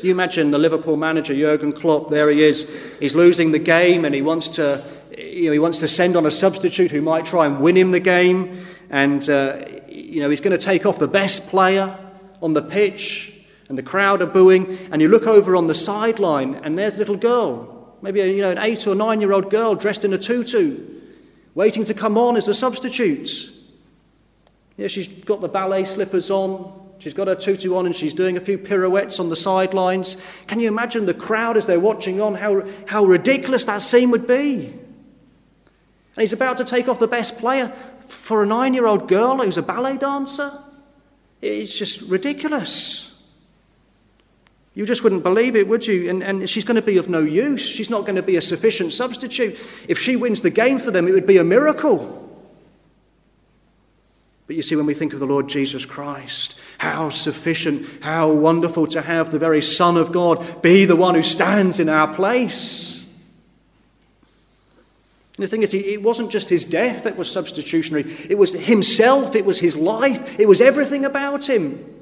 You 0.00 0.12
imagine 0.12 0.52
the 0.52 0.58
Liverpool 0.58 0.96
manager, 0.96 1.34
Jurgen 1.34 1.72
Klopp, 1.72 2.10
there 2.10 2.30
he 2.30 2.44
is. 2.44 2.70
He's 3.00 3.16
losing 3.16 3.50
the 3.50 3.58
game 3.58 4.04
and 4.04 4.14
he 4.14 4.22
wants 4.22 4.48
to 4.50 4.84
you 5.16 5.46
know, 5.46 5.52
he 5.52 5.58
wants 5.58 5.80
to 5.80 5.88
send 5.88 6.16
on 6.16 6.26
a 6.26 6.30
substitute 6.30 6.90
who 6.90 7.00
might 7.00 7.24
try 7.24 7.46
and 7.46 7.60
win 7.60 7.76
him 7.76 7.90
the 7.90 8.00
game. 8.00 8.66
And, 8.90 9.28
uh, 9.28 9.64
you 9.88 10.20
know, 10.20 10.30
he's 10.30 10.40
going 10.40 10.56
to 10.56 10.64
take 10.64 10.86
off 10.86 10.98
the 10.98 11.08
best 11.08 11.48
player 11.48 11.98
on 12.42 12.54
the 12.54 12.62
pitch. 12.62 13.32
And 13.68 13.76
the 13.76 13.82
crowd 13.82 14.22
are 14.22 14.26
booing. 14.26 14.78
And 14.92 15.02
you 15.02 15.08
look 15.08 15.26
over 15.26 15.56
on 15.56 15.66
the 15.66 15.74
sideline, 15.74 16.54
and 16.54 16.78
there's 16.78 16.96
a 16.96 16.98
little 16.98 17.16
girl, 17.16 17.96
maybe 18.00 18.20
you 18.20 18.42
know, 18.42 18.50
an 18.50 18.58
eight 18.58 18.86
or 18.86 18.94
nine 18.94 19.20
year 19.20 19.32
old 19.32 19.50
girl 19.50 19.74
dressed 19.74 20.04
in 20.04 20.12
a 20.12 20.18
tutu, 20.18 20.78
waiting 21.54 21.84
to 21.84 21.94
come 21.94 22.16
on 22.16 22.36
as 22.36 22.48
a 22.48 22.54
substitute. 22.54 23.52
Yeah, 24.76 24.88
she's 24.88 25.08
got 25.08 25.40
the 25.40 25.48
ballet 25.48 25.84
slippers 25.84 26.30
on. 26.30 26.86
She's 26.98 27.14
got 27.14 27.28
her 27.28 27.34
tutu 27.34 27.74
on 27.74 27.86
and 27.86 27.94
she's 27.94 28.14
doing 28.14 28.36
a 28.36 28.40
few 28.40 28.56
pirouettes 28.56 29.20
on 29.20 29.28
the 29.28 29.36
sidelines. 29.36 30.16
Can 30.46 30.60
you 30.60 30.68
imagine 30.68 31.06
the 31.06 31.14
crowd 31.14 31.56
as 31.56 31.66
they're 31.66 31.80
watching 31.80 32.20
on 32.20 32.34
how, 32.34 32.66
how 32.86 33.04
ridiculous 33.04 33.64
that 33.64 33.82
scene 33.82 34.10
would 34.10 34.26
be? 34.26 34.72
And 36.16 36.22
he's 36.22 36.32
about 36.32 36.56
to 36.56 36.64
take 36.64 36.88
off 36.88 36.98
the 36.98 37.06
best 37.06 37.38
player 37.38 37.68
for 38.06 38.42
a 38.42 38.46
nine 38.46 38.72
year 38.72 38.86
old 38.86 39.08
girl 39.08 39.38
who's 39.38 39.58
a 39.58 39.62
ballet 39.62 39.98
dancer. 39.98 40.52
It's 41.42 41.78
just 41.78 42.02
ridiculous. 42.02 43.12
You 44.74 44.84
just 44.84 45.02
wouldn't 45.02 45.22
believe 45.22 45.56
it, 45.56 45.68
would 45.68 45.86
you? 45.86 46.08
And, 46.10 46.22
and 46.22 46.48
she's 46.48 46.64
going 46.64 46.76
to 46.76 46.82
be 46.82 46.98
of 46.98 47.08
no 47.08 47.20
use. 47.20 47.62
She's 47.62 47.88
not 47.88 48.02
going 48.02 48.16
to 48.16 48.22
be 48.22 48.36
a 48.36 48.42
sufficient 48.42 48.92
substitute. 48.92 49.58
If 49.88 49.98
she 49.98 50.16
wins 50.16 50.42
the 50.42 50.50
game 50.50 50.78
for 50.78 50.90
them, 50.90 51.08
it 51.08 51.12
would 51.12 51.26
be 51.26 51.38
a 51.38 51.44
miracle. 51.44 52.22
But 54.46 54.56
you 54.56 54.62
see, 54.62 54.76
when 54.76 54.86
we 54.86 54.94
think 54.94 55.12
of 55.12 55.18
the 55.18 55.26
Lord 55.26 55.48
Jesus 55.48 55.84
Christ, 55.84 56.58
how 56.78 57.10
sufficient, 57.10 57.86
how 58.02 58.30
wonderful 58.30 58.86
to 58.88 59.02
have 59.02 59.30
the 59.30 59.38
very 59.38 59.62
Son 59.62 59.96
of 59.96 60.12
God 60.12 60.62
be 60.62 60.84
the 60.84 60.94
one 60.94 61.14
who 61.14 61.22
stands 61.22 61.80
in 61.80 61.88
our 61.88 62.14
place. 62.14 62.95
And 65.36 65.44
the 65.44 65.48
thing 65.48 65.62
is, 65.62 65.74
it 65.74 66.02
wasn't 66.02 66.30
just 66.30 66.48
his 66.48 66.64
death 66.64 67.04
that 67.04 67.16
was 67.16 67.30
substitutionary, 67.30 68.10
it 68.30 68.38
was 68.38 68.52
himself, 68.52 69.36
it 69.36 69.44
was 69.44 69.58
his 69.58 69.76
life, 69.76 70.40
it 70.40 70.48
was 70.48 70.60
everything 70.60 71.04
about 71.04 71.48
him. 71.48 71.96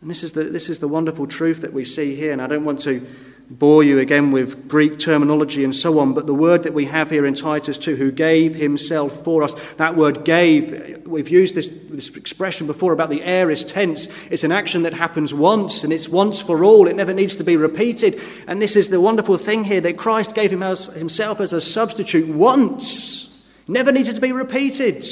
And 0.00 0.10
this 0.10 0.22
is 0.22 0.32
the, 0.32 0.44
this 0.44 0.70
is 0.70 0.78
the 0.78 0.88
wonderful 0.88 1.26
truth 1.26 1.60
that 1.60 1.74
we 1.74 1.84
see 1.84 2.14
here. 2.14 2.32
And 2.32 2.40
I 2.40 2.46
don't 2.46 2.64
want 2.64 2.78
to 2.80 3.06
bore 3.50 3.82
you 3.82 3.98
again 3.98 4.30
with 4.30 4.68
Greek 4.68 4.96
terminology 4.96 5.64
and 5.64 5.74
so 5.74 5.98
on, 5.98 6.14
but 6.14 6.28
the 6.28 6.34
word 6.34 6.62
that 6.62 6.72
we 6.72 6.84
have 6.84 7.10
here 7.10 7.26
in 7.26 7.34
Titus 7.34 7.78
2, 7.78 7.96
who 7.96 8.12
gave 8.12 8.54
himself 8.54 9.24
for 9.24 9.42
us, 9.42 9.54
that 9.74 9.96
word 9.96 10.24
gave, 10.24 11.04
we've 11.04 11.28
used 11.28 11.56
this, 11.56 11.68
this 11.68 12.14
expression 12.16 12.68
before 12.68 12.92
about 12.92 13.10
the 13.10 13.24
aorist 13.24 13.68
tense. 13.68 14.06
It's 14.30 14.44
an 14.44 14.52
action 14.52 14.84
that 14.84 14.94
happens 14.94 15.34
once 15.34 15.82
and 15.82 15.92
it's 15.92 16.08
once 16.08 16.40
for 16.40 16.62
all. 16.62 16.86
It 16.86 16.94
never 16.94 17.12
needs 17.12 17.34
to 17.36 17.44
be 17.44 17.56
repeated. 17.56 18.20
And 18.46 18.62
this 18.62 18.76
is 18.76 18.88
the 18.88 19.00
wonderful 19.00 19.36
thing 19.36 19.64
here 19.64 19.80
that 19.80 19.98
Christ 19.98 20.36
gave 20.36 20.52
him 20.52 20.62
as, 20.62 20.86
himself 20.86 21.40
as 21.40 21.52
a 21.52 21.60
substitute 21.60 22.28
once, 22.28 23.36
never 23.66 23.90
needed 23.90 24.14
to 24.14 24.20
be 24.20 24.30
repeated. 24.32 25.04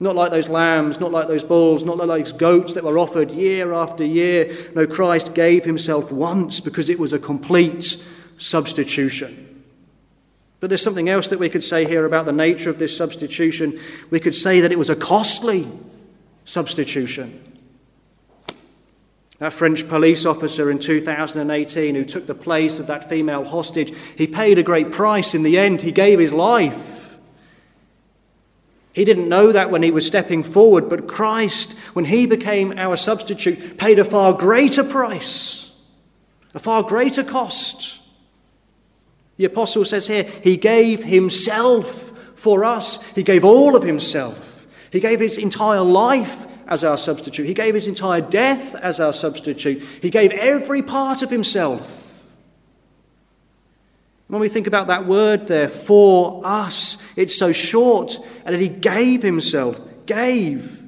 Not 0.00 0.14
like 0.14 0.30
those 0.30 0.48
lambs, 0.48 1.00
not 1.00 1.10
like 1.10 1.26
those 1.26 1.42
bulls, 1.42 1.84
not 1.84 1.96
like 1.96 2.06
those 2.06 2.32
goats 2.32 2.74
that 2.74 2.84
were 2.84 2.98
offered 2.98 3.32
year 3.32 3.72
after 3.72 4.04
year. 4.04 4.70
No, 4.74 4.86
Christ 4.86 5.34
gave 5.34 5.64
himself 5.64 6.12
once 6.12 6.60
because 6.60 6.88
it 6.88 7.00
was 7.00 7.12
a 7.12 7.18
complete 7.18 8.02
substitution. 8.36 9.64
But 10.60 10.70
there's 10.70 10.82
something 10.82 11.08
else 11.08 11.28
that 11.28 11.38
we 11.38 11.48
could 11.48 11.64
say 11.64 11.84
here 11.84 12.04
about 12.04 12.26
the 12.26 12.32
nature 12.32 12.70
of 12.70 12.78
this 12.78 12.96
substitution. 12.96 13.78
We 14.10 14.20
could 14.20 14.34
say 14.34 14.60
that 14.60 14.72
it 14.72 14.78
was 14.78 14.90
a 14.90 14.96
costly 14.96 15.68
substitution. 16.44 17.44
That 19.38 19.52
French 19.52 19.88
police 19.88 20.26
officer 20.26 20.68
in 20.68 20.80
2018 20.80 21.94
who 21.94 22.04
took 22.04 22.26
the 22.26 22.34
place 22.34 22.80
of 22.80 22.88
that 22.88 23.08
female 23.08 23.44
hostage, 23.44 23.92
he 24.16 24.26
paid 24.26 24.58
a 24.58 24.64
great 24.64 24.90
price 24.90 25.32
in 25.32 25.44
the 25.44 25.58
end. 25.58 25.82
He 25.82 25.92
gave 25.92 26.18
his 26.18 26.32
life. 26.32 26.97
He 28.98 29.04
didn't 29.04 29.28
know 29.28 29.52
that 29.52 29.70
when 29.70 29.84
he 29.84 29.92
was 29.92 30.08
stepping 30.08 30.42
forward, 30.42 30.88
but 30.88 31.06
Christ, 31.06 31.74
when 31.92 32.04
he 32.04 32.26
became 32.26 32.76
our 32.76 32.96
substitute, 32.96 33.78
paid 33.78 34.00
a 34.00 34.04
far 34.04 34.32
greater 34.32 34.82
price, 34.82 35.70
a 36.52 36.58
far 36.58 36.82
greater 36.82 37.22
cost. 37.22 38.00
The 39.36 39.44
apostle 39.44 39.84
says 39.84 40.08
here, 40.08 40.24
he 40.42 40.56
gave 40.56 41.04
himself 41.04 42.12
for 42.34 42.64
us. 42.64 43.00
He 43.14 43.22
gave 43.22 43.44
all 43.44 43.76
of 43.76 43.84
himself. 43.84 44.66
He 44.90 44.98
gave 44.98 45.20
his 45.20 45.38
entire 45.38 45.82
life 45.82 46.44
as 46.66 46.82
our 46.82 46.98
substitute. 46.98 47.46
He 47.46 47.54
gave 47.54 47.74
his 47.74 47.86
entire 47.86 48.20
death 48.20 48.74
as 48.74 48.98
our 48.98 49.12
substitute. 49.12 49.80
He 50.02 50.10
gave 50.10 50.32
every 50.32 50.82
part 50.82 51.22
of 51.22 51.30
himself. 51.30 51.97
When 54.28 54.40
we 54.40 54.48
think 54.48 54.66
about 54.66 54.88
that 54.88 55.06
word 55.06 55.46
there, 55.46 55.68
for 55.68 56.42
us, 56.44 56.98
it's 57.16 57.34
so 57.34 57.50
short, 57.50 58.18
and 58.44 58.54
that 58.54 58.60
he 58.60 58.68
gave 58.68 59.22
himself, 59.22 59.80
gave, 60.04 60.82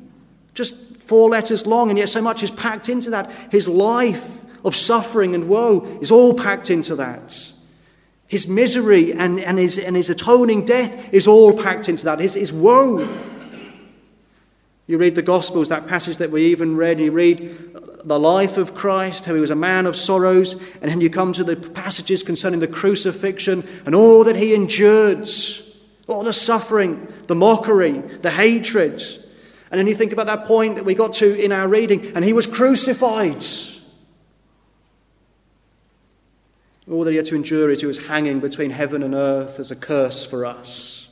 just 0.53 0.75
four 0.99 1.31
letters 1.31 1.67
long, 1.67 1.89
and 1.89 1.99
yet 1.99 2.11
so 2.11 2.21
much 2.21 2.43
is 2.43 2.51
packed 2.51 2.91
into 2.91 3.11
that. 3.11 3.31
His 3.51 3.67
life 3.67 4.45
of 4.63 4.77
suffering 4.77 5.35
and 5.35 5.49
woe 5.49 5.99
is 6.03 6.11
all 6.11 6.35
packed 6.35 6.69
into 6.71 6.95
that. 6.97 7.53
His 8.27 8.47
misery 8.47 9.13
and, 9.13 9.41
and, 9.41 9.59
his, 9.59 9.79
and 9.79 9.97
his 9.97 10.11
atoning 10.11 10.67
death 10.67 11.13
is 11.13 11.27
all 11.27 11.57
packed 11.57 11.89
into 11.89 12.05
that. 12.05 12.21
His, 12.21 12.35
his 12.35 12.53
woe. 12.53 13.09
You 14.87 14.99
read 14.99 15.15
the 15.15 15.23
Gospels, 15.23 15.71
that 15.71 15.87
passage 15.87 16.19
that 16.19 16.31
we 16.31 16.47
even 16.47 16.77
read, 16.77 17.01
you 17.01 17.11
read 17.11 17.75
the 18.05 18.19
life 18.19 18.57
of 18.57 18.75
Christ, 18.75 19.25
how 19.25 19.35
he 19.35 19.41
was 19.41 19.51
a 19.51 19.57
man 19.57 19.87
of 19.87 19.97
sorrows, 19.97 20.55
and 20.55 20.91
then 20.91 21.01
you 21.01 21.11
come 21.11 21.33
to 21.35 21.45
the 21.45 21.57
passages 21.57 22.23
concerning 22.23 22.61
the 22.61 22.69
crucifixion 22.69 23.67
and 23.87 23.95
all 23.95 24.25
that 24.25 24.37
he 24.37 24.55
endured, 24.55 25.29
all 26.07 26.23
the 26.23 26.33
suffering, 26.33 27.13
the 27.27 27.35
mockery, 27.35 27.99
the 27.99 28.31
hatred. 28.31 29.01
And 29.71 29.79
then 29.79 29.87
you 29.87 29.95
think 29.95 30.13
about 30.13 30.27
that 30.27 30.47
point 30.47 30.77
that 30.77 30.85
we 30.85 30.95
got 30.95 31.13
to 31.15 31.39
in 31.39 31.53
our 31.53 31.69
reading, 31.69 32.13
and 32.15 32.25
he 32.25 32.33
was 32.33 32.47
crucified. 32.47 33.45
All 36.91 37.05
that 37.05 37.11
he 37.11 37.17
had 37.17 37.27
to 37.27 37.37
endure 37.37 37.71
is 37.71 37.81
he 37.81 37.87
was 37.87 38.07
hanging 38.07 38.41
between 38.41 38.71
heaven 38.71 39.03
and 39.03 39.15
earth 39.15 39.61
as 39.61 39.71
a 39.71 39.77
curse 39.77 40.27
for 40.27 40.45
us. 40.45 41.09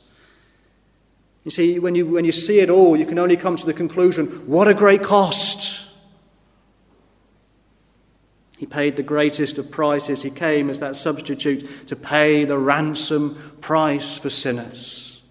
You 1.45 1.51
see, 1.51 1.79
when 1.79 1.95
you, 1.95 2.05
when 2.05 2.25
you 2.25 2.33
see 2.33 2.59
it 2.59 2.69
all, 2.69 2.97
you 2.97 3.05
can 3.05 3.17
only 3.17 3.37
come 3.37 3.55
to 3.55 3.65
the 3.65 3.73
conclusion 3.73 4.27
what 4.45 4.67
a 4.67 4.73
great 4.73 5.03
cost! 5.03 5.78
He 8.59 8.65
paid 8.65 8.97
the 8.97 9.03
greatest 9.03 9.57
of 9.57 9.71
prices. 9.71 10.21
He 10.21 10.29
came 10.29 10.69
as 10.69 10.81
that 10.81 10.97
substitute 10.97 11.87
to 11.87 11.95
pay 11.95 12.43
the 12.43 12.57
ransom 12.57 13.55
price 13.61 14.17
for 14.17 14.29
sinners. 14.29 15.21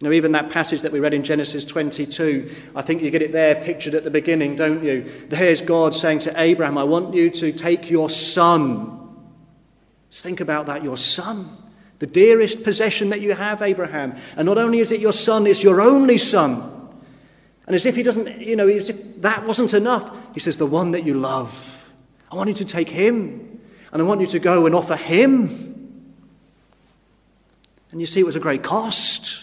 You 0.00 0.08
know, 0.08 0.14
even 0.14 0.32
that 0.32 0.48
passage 0.48 0.80
that 0.80 0.92
we 0.92 1.00
read 1.00 1.12
in 1.12 1.22
Genesis 1.22 1.66
22, 1.66 2.50
I 2.74 2.80
think 2.80 3.02
you 3.02 3.10
get 3.10 3.20
it 3.20 3.32
there 3.32 3.56
pictured 3.56 3.92
at 3.92 4.04
the 4.04 4.10
beginning, 4.10 4.56
don't 4.56 4.82
you? 4.82 5.04
There's 5.28 5.60
God 5.60 5.94
saying 5.94 6.20
to 6.20 6.40
Abraham, 6.40 6.78
I 6.78 6.84
want 6.84 7.14
you 7.14 7.28
to 7.28 7.52
take 7.52 7.90
your 7.90 8.08
son. 8.08 8.98
Just 10.08 10.22
think 10.22 10.40
about 10.40 10.64
that, 10.68 10.82
your 10.82 10.96
son. 10.96 11.58
The 11.98 12.06
dearest 12.06 12.64
possession 12.64 13.10
that 13.10 13.20
you 13.20 13.34
have, 13.34 13.60
Abraham. 13.60 14.16
And 14.38 14.46
not 14.46 14.56
only 14.56 14.78
is 14.78 14.92
it 14.92 15.00
your 15.00 15.12
son, 15.12 15.46
it's 15.46 15.62
your 15.62 15.82
only 15.82 16.16
son. 16.16 16.75
And 17.66 17.74
as 17.74 17.84
if 17.84 17.96
he 17.96 18.02
doesn't, 18.02 18.40
you 18.40 18.54
know, 18.54 18.68
as 18.68 18.88
if 18.88 19.22
that 19.22 19.44
wasn't 19.44 19.74
enough, 19.74 20.16
he 20.34 20.40
says, 20.40 20.56
The 20.56 20.66
one 20.66 20.92
that 20.92 21.04
you 21.04 21.14
love, 21.14 21.84
I 22.30 22.36
want 22.36 22.48
you 22.48 22.54
to 22.54 22.64
take 22.64 22.88
him, 22.88 23.60
and 23.92 24.00
I 24.00 24.04
want 24.04 24.20
you 24.20 24.26
to 24.28 24.38
go 24.38 24.66
and 24.66 24.74
offer 24.74 24.96
him. 24.96 25.66
And 27.90 28.00
you 28.00 28.06
see, 28.06 28.20
it 28.20 28.26
was 28.26 28.36
a 28.36 28.40
great 28.40 28.62
cost. 28.62 29.40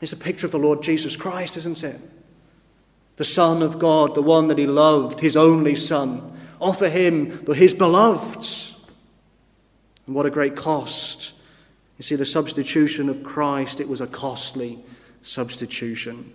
It's 0.00 0.12
a 0.12 0.16
picture 0.16 0.46
of 0.46 0.52
the 0.52 0.58
Lord 0.58 0.82
Jesus 0.82 1.16
Christ, 1.16 1.56
isn't 1.56 1.82
it? 1.82 2.00
The 3.16 3.24
Son 3.24 3.62
of 3.62 3.78
God, 3.78 4.14
the 4.14 4.22
one 4.22 4.48
that 4.48 4.58
he 4.58 4.66
loved, 4.66 5.20
his 5.20 5.36
only 5.36 5.74
Son. 5.74 6.36
Offer 6.60 6.88
him, 6.88 7.46
his 7.46 7.74
beloved. 7.74 8.46
And 10.06 10.14
what 10.14 10.26
a 10.26 10.30
great 10.30 10.56
cost. 10.56 11.32
You 11.98 12.04
see, 12.04 12.14
the 12.14 12.24
substitution 12.24 13.08
of 13.08 13.22
Christ, 13.22 13.80
it 13.80 13.88
was 13.88 14.00
a 14.00 14.06
costly 14.06 14.78
substitution. 15.28 16.32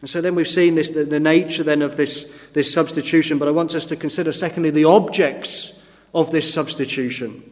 And 0.00 0.08
so 0.08 0.20
then 0.20 0.36
we've 0.36 0.46
seen 0.46 0.76
this, 0.76 0.90
the, 0.90 1.04
the 1.04 1.18
nature 1.18 1.64
then 1.64 1.82
of 1.82 1.96
this, 1.96 2.32
this 2.52 2.72
substitution, 2.72 3.38
but 3.38 3.48
I 3.48 3.50
want 3.50 3.74
us 3.74 3.86
to 3.86 3.96
consider, 3.96 4.32
secondly, 4.32 4.70
the 4.70 4.84
objects 4.84 5.80
of 6.14 6.30
this 6.30 6.52
substitution. 6.52 7.42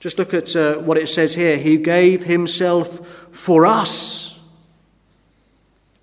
Just 0.00 0.18
look 0.18 0.34
at 0.34 0.54
uh, 0.54 0.76
what 0.78 0.98
it 0.98 1.08
says 1.08 1.34
here. 1.34 1.56
He 1.56 1.78
gave 1.78 2.24
himself 2.24 3.06
for 3.32 3.64
us. 3.64 4.38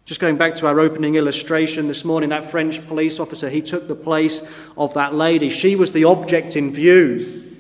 Just 0.06 0.20
going 0.20 0.36
back 0.36 0.56
to 0.56 0.68
our 0.68 0.80
opening 0.80 1.16
illustration 1.16 1.88
this 1.88 2.04
morning, 2.04 2.30
that 2.30 2.50
French 2.50 2.86
police 2.88 3.20
officer, 3.20 3.48
he 3.50 3.62
took 3.62 3.88
the 3.88 3.96
place 3.96 4.42
of 4.76 4.96
that 4.96 5.14
lady. 5.14 5.50
She 5.50 5.76
was 5.76 5.92
the 5.92 6.06
object 6.06 6.56
in 6.56 6.74
view. 6.74 7.53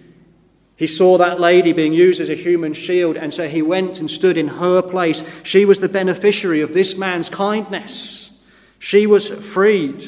He 0.75 0.88
saw 0.88 1.18
that 1.18 1.39
lady 1.39 1.72
being 1.72 1.94
used 1.94 2.20
as 2.20 2.30
a 2.30 2.36
human 2.36 2.74
shield, 2.74 3.15
and 3.15 3.34
so 3.34 3.48
he 3.48 3.62
went 3.62 4.00
and 4.00 4.10
stood 4.10 4.38
in 4.38 4.48
her 4.48 4.82
place. 4.82 5.24
She 5.44 5.65
was 5.65 5.80
the 5.80 5.89
beneficiary 5.89 6.62
of 6.62 6.74
this 6.74 6.98
man's 6.98 7.30
kindness. 7.30 8.32
She 8.80 9.06
was 9.06 9.30
freed 9.30 10.03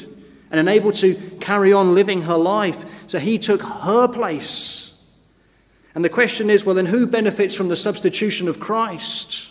and 0.50 0.60
enabled 0.60 0.94
to 0.96 1.14
carry 1.40 1.72
on 1.72 1.94
living 1.94 2.22
her 2.22 2.36
life, 2.36 2.84
so 3.06 3.18
he 3.18 3.38
took 3.38 3.62
her 3.62 4.08
place. 4.08 4.92
And 5.94 6.04
the 6.04 6.10
question 6.10 6.50
is 6.50 6.64
well, 6.64 6.74
then 6.74 6.86
who 6.86 7.06
benefits 7.06 7.54
from 7.54 7.68
the 7.68 7.76
substitution 7.76 8.48
of 8.48 8.60
Christ? 8.60 9.48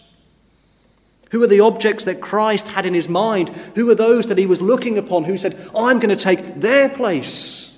Who 1.31 1.41
are 1.43 1.48
the 1.48 1.62
objects 1.62 2.03
that 2.05 2.22
Christ 2.22 2.67
had 2.67 2.86
in 2.86 2.93
his 2.93 3.10
mind? 3.10 3.50
Who 3.75 3.89
are 3.89 3.95
those 3.95 4.27
that 4.27 4.38
he 4.38 4.45
was 4.45 4.62
looking 4.62 4.98
upon 4.98 5.24
who 5.24 5.38
said, 5.38 5.57
I'm 5.75 6.00
going 6.00 6.15
to 6.15 6.24
take 6.24 6.62
their 6.62 6.88
place? 6.88 7.75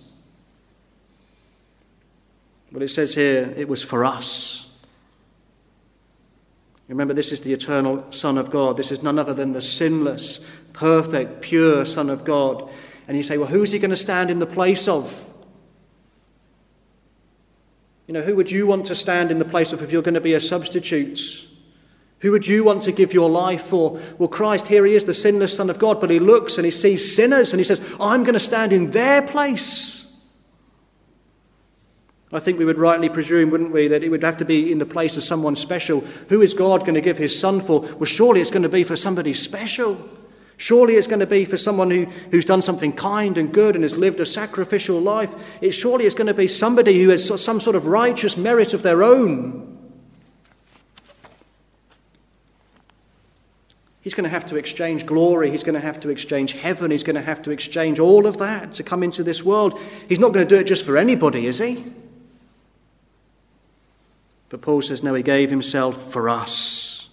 But 2.78 2.84
it 2.84 2.90
says 2.90 3.16
here, 3.16 3.56
it 3.58 3.68
was 3.68 3.84
for 3.84 4.06
us. 4.06 4.70
Remember, 6.88 7.12
this 7.12 7.32
is 7.32 7.42
the 7.42 7.52
eternal 7.52 8.06
Son 8.12 8.38
of 8.38 8.52
God. 8.52 8.78
This 8.78 8.92
is 8.92 9.02
none 9.02 9.18
other 9.18 9.34
than 9.34 9.54
the 9.54 9.62
sinless, 9.62 10.42
perfect, 10.74 11.42
pure 11.42 11.88
Son 11.88 12.08
of 12.08 12.24
God. 12.24 12.70
And 13.08 13.18
you 13.18 13.24
say, 13.24 13.40
well, 13.40 13.48
who's 13.48 13.72
he 13.72 13.80
going 13.80 13.90
to 13.90 13.98
stand 13.98 14.30
in 14.30 14.38
the 14.38 14.46
place 14.46 14.88
of? 14.88 15.34
You 18.06 18.14
know, 18.14 18.22
who 18.22 18.36
would 18.36 18.52
you 18.52 18.68
want 18.68 18.86
to 18.86 18.96
stand 18.96 19.32
in 19.32 19.40
the 19.40 19.46
place 19.46 19.74
of 19.74 19.82
if 19.82 19.92
you're 19.92 20.04
going 20.04 20.14
to 20.14 20.22
be 20.22 20.36
a 20.36 20.40
substitute? 20.40 21.48
Who 22.20 22.30
would 22.30 22.46
you 22.46 22.64
want 22.64 22.84
to 22.84 22.92
give 22.92 23.12
your 23.12 23.28
life 23.28 23.64
for? 23.64 24.00
Well, 24.20 24.30
Christ, 24.30 24.68
here 24.68 24.86
he 24.86 24.94
is, 24.94 25.06
the 25.06 25.16
sinless 25.16 25.58
Son 25.58 25.72
of 25.72 25.80
God, 25.80 26.00
but 26.00 26.12
he 26.12 26.20
looks 26.20 26.60
and 26.60 26.66
he 26.66 26.70
sees 26.70 27.16
sinners 27.16 27.54
and 27.54 27.60
he 27.60 27.64
says, 27.64 27.82
I'm 28.00 28.24
going 28.24 28.36
to 28.36 28.40
stand 28.40 28.72
in 28.72 28.92
their 28.92 29.24
place. 29.24 29.97
I 32.32 32.40
think 32.40 32.60
we 32.60 32.66
would 32.66 32.78
rightly 32.78 33.08
presume, 33.08 33.52
wouldn't 33.52 33.72
we, 33.72 33.88
that 33.88 34.04
it 34.04 34.10
would 34.10 34.24
have 34.24 34.38
to 34.38 34.46
be 34.46 34.70
in 34.72 34.80
the 34.80 34.86
place 34.86 35.16
of 35.16 35.24
someone 35.24 35.56
special. 35.56 36.02
Who 36.28 36.42
is 36.42 36.54
God 36.54 36.82
going 36.82 36.96
to 36.96 37.02
give 37.02 37.18
his 37.18 37.38
son 37.38 37.62
for? 37.62 37.82
Well, 37.82 38.06
surely 38.06 38.42
it's 38.42 38.52
going 38.52 38.64
to 38.64 38.70
be 38.70 38.84
for 38.84 38.98
somebody 38.98 39.34
special. 39.34 39.98
Surely 40.58 40.96
it's 40.96 41.08
going 41.08 41.22
to 41.22 41.28
be 41.28 41.46
for 41.46 41.56
someone 41.56 41.90
who, 41.90 42.06
who's 42.32 42.44
done 42.44 42.62
something 42.62 42.92
kind 42.92 43.38
and 43.38 43.54
good 43.54 43.76
and 43.76 43.84
has 43.84 43.96
lived 43.96 44.20
a 44.20 44.26
sacrificial 44.26 45.00
life. 45.00 45.34
It 45.62 45.72
surely 45.72 46.06
is 46.06 46.16
going 46.16 46.28
to 46.28 46.34
be 46.34 46.50
somebody 46.50 47.02
who 47.02 47.10
has 47.10 47.42
some 47.42 47.62
sort 47.62 47.76
of 47.76 47.88
righteous 47.88 48.36
merit 48.36 48.74
of 48.74 48.84
their 48.84 49.04
own. 49.04 49.76
He's 54.02 54.16
going 54.16 54.24
to 54.24 54.30
have 54.30 54.46
to 54.48 54.56
exchange 54.58 55.06
glory. 55.06 55.52
He's 55.52 55.64
going 55.64 55.76
to 55.76 55.82
have 55.82 56.00
to 56.02 56.10
exchange 56.10 56.54
heaven. 56.54 56.92
He's 56.92 57.04
going 57.04 57.18
to 57.18 57.22
have 57.22 57.42
to 57.44 57.52
exchange 57.52 58.00
all 58.00 58.26
of 58.26 58.38
that 58.40 58.74
to 58.74 58.84
come 58.84 59.04
into 59.04 59.24
this 59.24 59.44
world. 59.44 59.80
He's 60.10 60.20
not 60.20 60.34
going 60.34 60.46
to 60.46 60.56
do 60.56 60.60
it 60.60 60.66
just 60.66 60.86
for 60.86 60.98
anybody, 60.98 61.46
is 61.46 61.60
he? 61.60 61.86
But 64.50 64.62
Paul 64.62 64.82
says, 64.82 65.04
no, 65.04 65.14
he 65.14 65.24
gave 65.24 65.50
himself 65.50 66.12
for 66.12 66.30
us. 66.30 67.10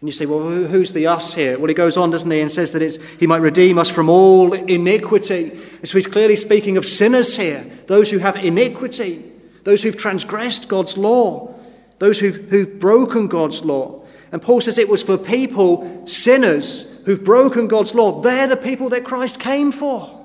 And 0.00 0.08
you 0.08 0.12
say, 0.12 0.26
well, 0.26 0.40
who's 0.40 0.92
the 0.92 1.08
us 1.08 1.34
here? 1.34 1.58
Well, 1.58 1.66
he 1.66 1.74
goes 1.74 1.96
on, 1.96 2.10
doesn't 2.10 2.30
he, 2.30 2.40
and 2.40 2.50
says 2.50 2.70
that 2.72 2.82
it's, 2.82 2.96
he 3.18 3.26
might 3.26 3.42
redeem 3.42 3.78
us 3.78 3.90
from 3.90 4.08
all 4.08 4.52
iniquity. 4.52 5.58
So 5.82 5.98
he's 5.98 6.06
clearly 6.06 6.36
speaking 6.36 6.76
of 6.76 6.86
sinners 6.86 7.36
here, 7.36 7.68
those 7.86 8.10
who 8.10 8.18
have 8.18 8.36
iniquity, 8.36 9.24
those 9.64 9.82
who've 9.82 9.96
transgressed 9.96 10.68
God's 10.68 10.96
law, 10.96 11.52
those 11.98 12.20
who've, 12.20 12.36
who've 12.48 12.78
broken 12.78 13.26
God's 13.26 13.64
law. 13.64 14.04
And 14.30 14.40
Paul 14.40 14.60
says 14.60 14.78
it 14.78 14.88
was 14.88 15.02
for 15.02 15.18
people, 15.18 16.06
sinners, 16.06 16.88
who've 17.04 17.24
broken 17.24 17.66
God's 17.66 17.94
law. 17.94 18.20
They're 18.20 18.46
the 18.46 18.56
people 18.56 18.90
that 18.90 19.04
Christ 19.04 19.40
came 19.40 19.72
for. 19.72 20.17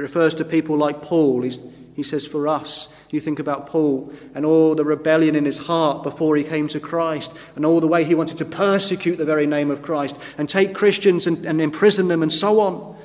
It 0.00 0.04
refers 0.04 0.34
to 0.36 0.46
people 0.46 0.78
like 0.78 1.02
Paul. 1.02 1.42
He's, 1.42 1.62
he 1.94 2.02
says, 2.02 2.26
for 2.26 2.48
us. 2.48 2.88
You 3.10 3.20
think 3.20 3.38
about 3.38 3.66
Paul 3.66 4.10
and 4.34 4.46
all 4.46 4.74
the 4.74 4.82
rebellion 4.82 5.36
in 5.36 5.44
his 5.44 5.58
heart 5.58 6.02
before 6.02 6.36
he 6.36 6.42
came 6.42 6.68
to 6.68 6.80
Christ, 6.80 7.34
and 7.54 7.66
all 7.66 7.80
the 7.80 7.86
way 7.86 8.04
he 8.04 8.14
wanted 8.14 8.38
to 8.38 8.46
persecute 8.46 9.16
the 9.16 9.26
very 9.26 9.46
name 9.46 9.70
of 9.70 9.82
Christ 9.82 10.18
and 10.38 10.48
take 10.48 10.74
Christians 10.74 11.26
and, 11.26 11.44
and 11.44 11.60
imprison 11.60 12.08
them 12.08 12.22
and 12.22 12.32
so 12.32 12.60
on. 12.60 12.96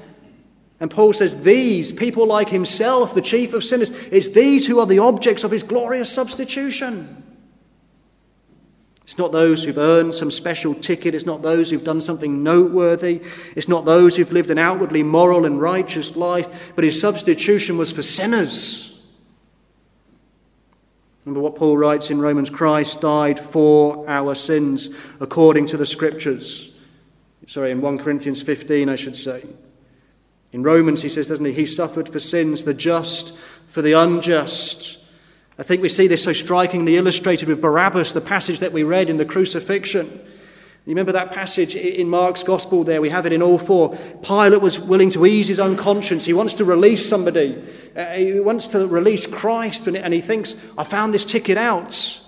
And 0.79 0.89
Paul 0.89 1.11
says, 1.11 1.43
These, 1.43 1.91
people 1.91 2.27
like 2.27 2.47
himself, 2.47 3.13
the 3.13 3.21
chief 3.21 3.53
of 3.53 3.65
sinners, 3.65 3.89
it's 3.89 4.29
these 4.29 4.65
who 4.65 4.79
are 4.79 4.85
the 4.85 4.99
objects 4.99 5.43
of 5.43 5.51
his 5.51 5.63
glorious 5.63 6.09
substitution. 6.09 7.24
It's 9.05 9.19
not 9.19 9.31
those 9.31 9.63
who've 9.63 9.77
earned 9.77 10.15
some 10.15 10.31
special 10.31 10.73
ticket. 10.73 11.13
It's 11.13 11.27
not 11.27 11.43
those 11.43 11.69
who've 11.69 11.83
done 11.83 12.01
something 12.01 12.41
noteworthy. 12.41 13.21
It's 13.55 13.67
not 13.67 13.85
those 13.85 14.17
who've 14.17 14.31
lived 14.31 14.49
an 14.49 14.57
outwardly 14.57 15.03
moral 15.03 15.45
and 15.45 15.61
righteous 15.61 16.15
life. 16.15 16.73
But 16.73 16.83
his 16.83 16.99
substitution 16.99 17.77
was 17.77 17.91
for 17.91 18.01
sinners. 18.01 18.99
Remember 21.23 21.39
what 21.39 21.55
Paul 21.55 21.77
writes 21.77 22.09
in 22.09 22.19
Romans 22.19 22.49
Christ 22.49 22.99
died 23.01 23.39
for 23.39 24.09
our 24.09 24.33
sins 24.33 24.89
according 25.19 25.67
to 25.67 25.77
the 25.77 25.85
scriptures. 25.85 26.71
Sorry, 27.45 27.69
in 27.69 27.81
1 27.81 27.99
Corinthians 27.99 28.41
15, 28.41 28.89
I 28.89 28.95
should 28.95 29.15
say. 29.15 29.43
In 30.51 30.63
Romans, 30.63 31.03
he 31.03 31.09
says, 31.09 31.27
doesn't 31.27 31.45
he? 31.45 31.53
He 31.53 31.67
suffered 31.67 32.09
for 32.09 32.19
sins, 32.19 32.63
the 32.63 32.73
just 32.73 33.37
for 33.67 33.83
the 33.83 33.93
unjust 33.93 34.97
I 35.57 35.63
think 35.63 35.81
we 35.81 35.89
see 35.89 36.07
this 36.07 36.23
so 36.23 36.33
strikingly 36.33 36.97
illustrated 36.97 37.47
with 37.47 37.61
Barabbas, 37.61 38.11
the 38.11 38.21
passage 38.21 38.59
that 38.59 38.73
we 38.73 38.83
read 38.83 39.09
in 39.09 39.17
the 39.17 39.25
crucifixion. 39.25 40.07
You 40.85 40.91
remember 40.91 41.13
that 41.13 41.31
passage 41.31 41.75
in 41.75 42.09
Mark's 42.09 42.43
gospel 42.43 42.83
there? 42.83 43.01
We 43.01 43.09
have 43.09 43.25
it 43.25 43.33
in 43.33 43.41
all 43.41 43.57
four. 43.57 43.97
Pilate 44.21 44.61
was 44.61 44.79
willing 44.79 45.09
to 45.11 45.25
ease 45.25 45.47
his 45.47 45.59
own 45.59 45.77
conscience. 45.77 46.25
He 46.25 46.33
wants 46.33 46.53
to 46.55 46.65
release 46.65 47.07
somebody. 47.07 47.63
Uh, 47.95 48.05
he 48.11 48.39
wants 48.39 48.67
to 48.67 48.85
release 48.85 49.25
Christ, 49.25 49.87
and 49.87 50.13
he 50.13 50.21
thinks, 50.21 50.55
I 50.77 50.83
found 50.83 51.11
this 51.11 51.25
ticket 51.25 51.57
out. 51.57 52.21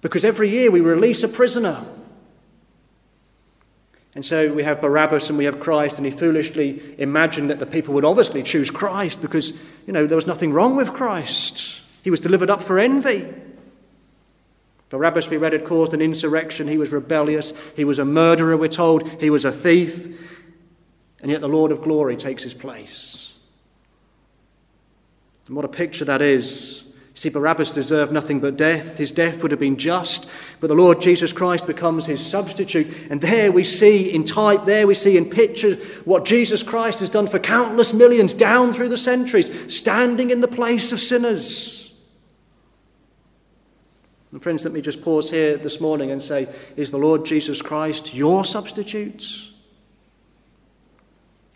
Because 0.00 0.24
every 0.24 0.48
year 0.48 0.70
we 0.70 0.80
release 0.80 1.22
a 1.22 1.28
prisoner. 1.28 1.84
And 4.14 4.24
so 4.24 4.54
we 4.54 4.62
have 4.62 4.80
Barabbas 4.80 5.28
and 5.28 5.36
we 5.36 5.44
have 5.44 5.60
Christ, 5.60 5.98
and 5.98 6.06
he 6.06 6.12
foolishly 6.12 6.80
imagined 6.98 7.50
that 7.50 7.58
the 7.58 7.66
people 7.66 7.92
would 7.94 8.04
obviously 8.04 8.42
choose 8.42 8.70
Christ 8.70 9.20
because, 9.20 9.52
you 9.86 9.92
know, 9.92 10.06
there 10.06 10.16
was 10.16 10.26
nothing 10.26 10.52
wrong 10.52 10.76
with 10.76 10.94
Christ. 10.94 11.80
He 12.02 12.10
was 12.10 12.20
delivered 12.20 12.50
up 12.50 12.62
for 12.62 12.78
envy. 12.78 13.34
Barabbas, 14.90 15.28
we 15.28 15.36
read, 15.36 15.52
had 15.52 15.64
caused 15.64 15.92
an 15.92 16.00
insurrection. 16.00 16.66
He 16.68 16.78
was 16.78 16.92
rebellious. 16.92 17.52
He 17.76 17.84
was 17.84 17.98
a 17.98 18.04
murderer, 18.04 18.56
we're 18.56 18.68
told. 18.68 19.20
He 19.20 19.30
was 19.30 19.44
a 19.44 19.52
thief. 19.52 20.36
And 21.20 21.30
yet 21.30 21.40
the 21.40 21.48
Lord 21.48 21.72
of 21.72 21.82
glory 21.82 22.16
takes 22.16 22.42
his 22.42 22.54
place. 22.54 23.38
And 25.46 25.56
what 25.56 25.64
a 25.64 25.68
picture 25.68 26.04
that 26.04 26.22
is. 26.22 26.84
See, 27.14 27.30
Barabbas 27.30 27.72
deserved 27.72 28.12
nothing 28.12 28.38
but 28.38 28.56
death. 28.56 28.96
His 28.96 29.10
death 29.10 29.42
would 29.42 29.50
have 29.50 29.58
been 29.58 29.76
just, 29.76 30.30
but 30.60 30.68
the 30.68 30.74
Lord 30.74 31.00
Jesus 31.00 31.32
Christ 31.32 31.66
becomes 31.66 32.06
his 32.06 32.24
substitute. 32.24 32.86
And 33.10 33.20
there 33.20 33.50
we 33.50 33.64
see 33.64 34.14
in 34.14 34.22
type, 34.22 34.66
there 34.66 34.86
we 34.86 34.94
see 34.94 35.16
in 35.16 35.28
picture 35.28 35.74
what 36.04 36.24
Jesus 36.24 36.62
Christ 36.62 37.00
has 37.00 37.10
done 37.10 37.26
for 37.26 37.40
countless 37.40 37.92
millions 37.92 38.34
down 38.34 38.72
through 38.72 38.90
the 38.90 38.96
centuries, 38.96 39.74
standing 39.74 40.30
in 40.30 40.42
the 40.42 40.48
place 40.48 40.92
of 40.92 41.00
sinners. 41.00 41.87
And 44.30 44.42
friends, 44.42 44.64
let 44.64 44.74
me 44.74 44.82
just 44.82 45.02
pause 45.02 45.30
here 45.30 45.56
this 45.56 45.80
morning 45.80 46.10
and 46.10 46.22
say, 46.22 46.48
is 46.76 46.90
the 46.90 46.98
Lord 46.98 47.24
Jesus 47.24 47.62
Christ 47.62 48.14
your 48.14 48.44
substitute? 48.44 49.50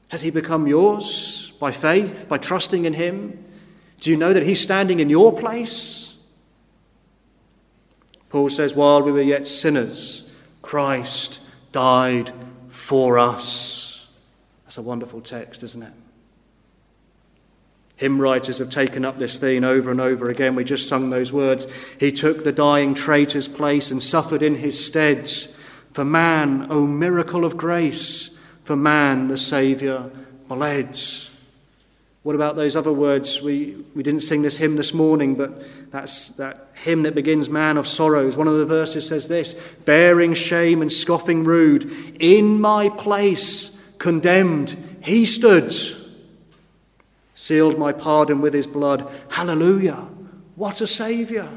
Has 0.08 0.22
he 0.22 0.30
become 0.30 0.66
yours 0.66 1.52
by 1.58 1.70
faith, 1.70 2.26
by 2.28 2.38
trusting 2.38 2.85
in 2.85 2.94
him? 2.94 3.44
Do 4.00 4.11
you 4.11 4.16
know 4.16 4.32
that 4.32 4.42
he's 4.42 4.61
standing 4.61 5.00
in 5.00 5.11
your 5.11 5.32
place? 5.38 6.14
Paul 8.30 8.48
says, 8.48 8.74
while 8.74 9.02
we 9.02 9.12
were 9.12 9.20
yet 9.20 9.46
sinners, 9.46 10.28
Christ 10.62 11.40
died 11.72 12.32
for 12.68 13.18
us. 13.18 14.06
That's 14.64 14.78
a 14.78 14.82
wonderful 14.82 15.20
text, 15.20 15.62
isn't 15.62 15.82
it? 15.82 15.92
Hymn 18.03 18.21
writers 18.21 18.59
have 18.59 18.69
taken 18.69 19.05
up 19.05 19.21
this 19.21 19.38
theme 19.38 19.62
over 19.62 19.88
and 19.88 20.01
over 20.01 20.29
again. 20.29 20.57
We 20.57 20.65
just 20.65 20.88
sung 20.88 21.11
those 21.11 21.33
words. 21.33 21.69
He 22.01 22.11
took 22.11 22.43
the 22.43 22.51
dying 22.51 22.95
traitor's 22.95 23.47
place 23.47 23.93
and 23.93 24.03
suffered 24.03 24.43
in 24.43 24.57
his 24.57 24.85
steads. 24.85 25.55
For 25.93 26.05
man, 26.05 26.67
O 26.69 26.85
miracle 26.85 27.45
of 27.45 27.57
grace, 27.57 28.31
for 28.65 28.75
man 28.75 29.29
the 29.29 29.38
Saviour 29.38 30.11
bled. 30.49 30.99
What 32.25 32.35
about 32.35 32.57
those 32.57 32.75
other 32.75 32.93
words? 32.93 33.41
We, 33.41 33.77
we 33.95 34.03
didn't 34.03 34.23
sing 34.23 34.43
this 34.43 34.57
hymn 34.57 34.75
this 34.75 34.93
morning, 34.93 35.37
but 35.37 35.62
that's 35.93 36.31
that 36.31 36.71
hymn 36.75 37.05
that 37.05 37.15
begins, 37.15 37.49
Man 37.49 37.77
of 37.77 37.87
Sorrows. 37.87 38.37
One 38.37 38.49
of 38.49 38.59
the 38.59 38.67
verses 38.67 39.07
says 39.07 39.29
this 39.29 39.55
Bearing 39.85 40.35
shame 40.35 40.83
and 40.83 40.91
scoffing 40.91 41.45
rude, 41.45 41.85
in 42.19 42.61
my 42.61 42.88
place 42.88 43.79
condemned, 43.99 44.99
he 45.05 45.25
stood. 45.25 45.73
Sealed 47.35 47.79
my 47.79 47.92
pardon 47.92 48.40
with 48.40 48.55
his 48.55 48.66
blood. 48.66 49.11
Hallelujah. 49.31 50.09
What 50.57 50.81
a 50.81 50.87
Saviour. 50.87 51.49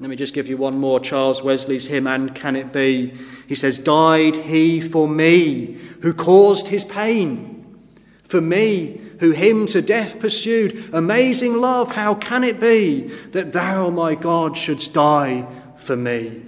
Let 0.00 0.08
me 0.08 0.16
just 0.16 0.34
give 0.34 0.48
you 0.48 0.56
one 0.56 0.78
more 0.78 0.98
Charles 0.98 1.42
Wesley's 1.42 1.86
hymn, 1.86 2.06
And 2.06 2.34
Can 2.34 2.56
It 2.56 2.72
Be? 2.72 3.14
He 3.46 3.54
says, 3.54 3.78
Died 3.78 4.34
he 4.34 4.80
for 4.80 5.06
me 5.06 5.78
who 6.00 6.14
caused 6.14 6.68
his 6.68 6.84
pain, 6.84 7.78
for 8.22 8.40
me 8.40 9.00
who 9.20 9.32
him 9.32 9.66
to 9.66 9.82
death 9.82 10.18
pursued. 10.18 10.88
Amazing 10.94 11.58
love, 11.58 11.92
how 11.92 12.14
can 12.14 12.42
it 12.42 12.58
be 12.58 13.02
that 13.32 13.52
thou, 13.52 13.90
my 13.90 14.14
God, 14.14 14.56
shouldst 14.56 14.94
die 14.94 15.46
for 15.76 15.96
me? 15.96 16.46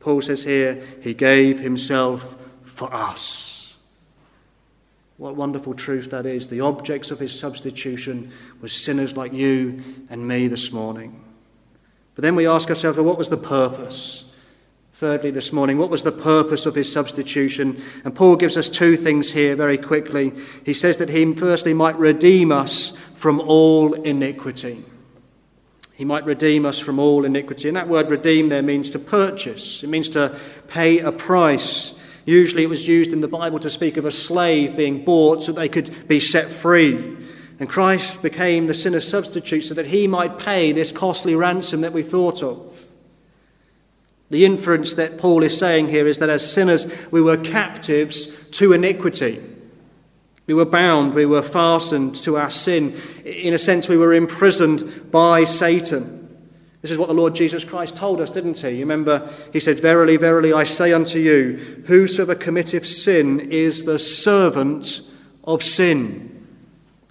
Paul 0.00 0.20
says 0.20 0.44
here, 0.44 0.82
He 1.02 1.14
gave 1.14 1.60
Himself 1.60 2.36
for 2.64 2.92
us. 2.92 3.47
What 5.18 5.36
wonderful 5.36 5.74
truth 5.74 6.10
that 6.10 6.24
is. 6.26 6.46
The 6.46 6.60
objects 6.60 7.10
of 7.10 7.18
His 7.18 7.38
substitution 7.38 8.32
were 8.62 8.68
sinners 8.68 9.16
like 9.16 9.32
you 9.32 9.82
and 10.08 10.26
me 10.26 10.48
this 10.48 10.72
morning. 10.72 11.24
But 12.14 12.22
then 12.22 12.34
we 12.34 12.46
ask 12.46 12.68
ourselves, 12.68 12.98
well, 12.98 13.06
what 13.06 13.18
was 13.18 13.28
the 13.28 13.36
purpose? 13.36 14.24
Thirdly, 14.92 15.30
this 15.30 15.52
morning, 15.52 15.78
what 15.78 15.90
was 15.90 16.02
the 16.02 16.10
purpose 16.10 16.66
of 16.66 16.74
his 16.74 16.92
substitution? 16.92 17.80
And 18.04 18.16
Paul 18.16 18.34
gives 18.34 18.56
us 18.56 18.68
two 18.68 18.96
things 18.96 19.30
here 19.30 19.54
very 19.54 19.78
quickly. 19.78 20.32
He 20.64 20.74
says 20.74 20.96
that 20.96 21.10
he 21.10 21.32
firstly 21.34 21.72
might 21.72 21.96
redeem 21.96 22.50
us 22.50 22.90
from 23.14 23.38
all 23.38 23.94
iniquity. 23.94 24.82
He 25.94 26.04
might 26.04 26.24
redeem 26.24 26.66
us 26.66 26.80
from 26.80 26.98
all 26.98 27.24
iniquity. 27.24 27.68
And 27.68 27.76
that 27.76 27.86
word 27.86 28.10
redeem 28.10 28.48
there 28.48 28.62
means 28.62 28.90
to 28.90 28.98
purchase, 28.98 29.84
it 29.84 29.88
means 29.88 30.08
to 30.10 30.36
pay 30.66 30.98
a 30.98 31.12
price. 31.12 31.94
Usually 32.28 32.62
it 32.62 32.68
was 32.68 32.86
used 32.86 33.14
in 33.14 33.22
the 33.22 33.26
Bible 33.26 33.58
to 33.60 33.70
speak 33.70 33.96
of 33.96 34.04
a 34.04 34.10
slave 34.10 34.76
being 34.76 35.02
bought 35.02 35.42
so 35.42 35.52
that 35.52 35.60
they 35.62 35.68
could 35.70 36.06
be 36.06 36.20
set 36.20 36.50
free. 36.50 37.16
And 37.58 37.70
Christ 37.70 38.20
became 38.20 38.66
the 38.66 38.74
sinner's 38.74 39.08
substitute 39.08 39.62
so 39.62 39.72
that 39.72 39.86
he 39.86 40.06
might 40.06 40.38
pay 40.38 40.72
this 40.72 40.92
costly 40.92 41.34
ransom 41.34 41.80
that 41.80 41.94
we 41.94 42.02
thought 42.02 42.42
of. 42.42 42.84
The 44.28 44.44
inference 44.44 44.92
that 44.92 45.16
Paul 45.16 45.42
is 45.42 45.56
saying 45.56 45.88
here 45.88 46.06
is 46.06 46.18
that 46.18 46.28
as 46.28 46.52
sinners, 46.52 46.86
we 47.10 47.22
were 47.22 47.38
captives 47.38 48.46
to 48.50 48.74
iniquity. 48.74 49.42
We 50.46 50.52
were 50.52 50.66
bound, 50.66 51.14
we 51.14 51.24
were 51.24 51.40
fastened 51.40 52.14
to 52.16 52.36
our 52.36 52.50
sin. 52.50 53.00
In 53.24 53.54
a 53.54 53.58
sense, 53.58 53.88
we 53.88 53.96
were 53.96 54.12
imprisoned 54.12 55.10
by 55.10 55.44
Satan. 55.44 56.17
This 56.80 56.92
is 56.92 56.98
what 56.98 57.08
the 57.08 57.14
Lord 57.14 57.34
Jesus 57.34 57.64
Christ 57.64 57.96
told 57.96 58.20
us, 58.20 58.30
didn't 58.30 58.58
he? 58.58 58.70
You 58.70 58.80
remember, 58.80 59.28
he 59.52 59.58
said, 59.58 59.80
Verily, 59.80 60.16
verily, 60.16 60.52
I 60.52 60.62
say 60.62 60.92
unto 60.92 61.18
you, 61.18 61.82
whosoever 61.86 62.36
committeth 62.36 62.86
sin 62.86 63.40
is 63.50 63.84
the 63.84 63.98
servant 63.98 65.00
of 65.42 65.62
sin. 65.62 66.46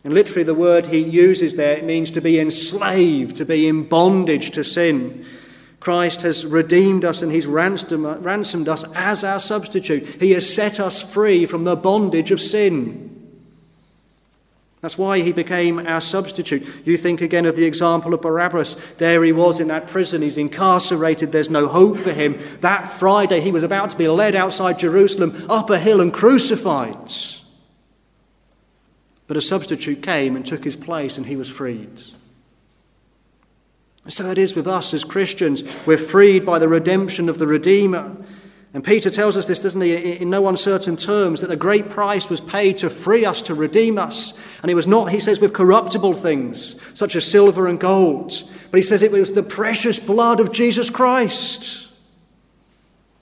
And 0.05 0.13
literally, 0.13 0.43
the 0.43 0.53
word 0.53 0.85
he 0.85 0.99
uses 0.99 1.55
there 1.55 1.75
it 1.75 1.83
means 1.83 2.11
to 2.11 2.21
be 2.21 2.39
enslaved, 2.39 3.35
to 3.37 3.45
be 3.45 3.67
in 3.67 3.83
bondage 3.83 4.51
to 4.51 4.63
sin. 4.63 5.25
Christ 5.81 6.21
has 6.21 6.45
redeemed 6.45 7.03
us 7.03 7.21
and 7.21 7.31
he's 7.31 7.45
ransomed 7.45 8.69
us 8.69 8.85
as 8.95 9.23
our 9.23 9.39
substitute. 9.39 10.07
He 10.21 10.31
has 10.31 10.51
set 10.51 10.79
us 10.79 11.03
free 11.03 11.45
from 11.45 11.65
the 11.65 11.75
bondage 11.75 12.31
of 12.31 12.39
sin. 12.39 13.16
That's 14.87 14.97
why 14.97 15.19
he 15.19 15.33
became 15.33 15.85
our 15.85 15.99
substitute. 15.99 16.65
You 16.85 16.95
think 16.95 17.19
again 17.19 17.45
of 17.45 17.57
the 17.57 17.65
example 17.65 18.13
of 18.13 18.21
Barabbas. 18.21 18.75
There 18.99 19.21
he 19.21 19.33
was 19.33 19.59
in 19.59 19.67
that 19.67 19.87
prison. 19.87 20.21
He's 20.21 20.37
incarcerated. 20.37 21.33
There's 21.33 21.49
no 21.49 21.67
hope 21.67 21.97
for 21.97 22.13
him. 22.13 22.39
That 22.61 22.93
Friday, 22.93 23.41
he 23.41 23.51
was 23.51 23.63
about 23.63 23.89
to 23.89 23.97
be 23.97 24.07
led 24.07 24.33
outside 24.33 24.79
Jerusalem 24.79 25.45
up 25.49 25.69
a 25.69 25.77
hill 25.77 25.99
and 25.99 26.13
crucified. 26.13 27.11
But 29.27 29.35
a 29.35 29.41
substitute 29.41 30.01
came 30.01 30.37
and 30.37 30.45
took 30.45 30.63
his 30.63 30.77
place, 30.77 31.17
and 31.17 31.27
he 31.27 31.35
was 31.35 31.49
freed. 31.49 32.01
So 34.07 34.31
it 34.31 34.37
is 34.37 34.55
with 34.55 34.67
us 34.67 34.93
as 34.93 35.03
Christians. 35.03 35.65
We're 35.85 35.97
freed 35.97 36.45
by 36.45 36.59
the 36.59 36.69
redemption 36.69 37.27
of 37.27 37.39
the 37.39 37.47
Redeemer. 37.47 38.15
And 38.77 38.85
Peter 38.85 39.09
tells 39.09 39.35
us 39.35 39.47
this, 39.47 39.63
doesn't 39.63 39.81
he, 39.81 39.95
in 39.95 40.29
no 40.29 40.47
uncertain 40.47 40.97
terms, 40.97 41.41
that 41.41 41.49
a 41.49 41.55
great 41.55 41.89
price 41.89 42.29
was 42.29 42.39
paid 42.39 42.77
to 42.77 42.91
free 42.91 43.25
us, 43.25 43.41
to 43.41 43.55
redeem 43.55 43.97
us. 43.97 44.37
And 44.61 44.69
it 44.69 44.75
was 44.75 44.85
not, 44.85 45.09
he 45.09 45.19
says, 45.19 45.39
with 45.39 45.51
corruptible 45.51 46.13
things, 46.13 46.75
such 46.93 47.15
as 47.15 47.25
silver 47.25 47.65
and 47.65 47.79
gold, 47.79 48.47
but 48.69 48.77
he 48.77 48.83
says 48.83 49.01
it 49.01 49.11
was 49.11 49.31
the 49.31 49.41
precious 49.41 49.97
blood 49.97 50.39
of 50.39 50.51
Jesus 50.51 50.91
Christ. 50.91 51.87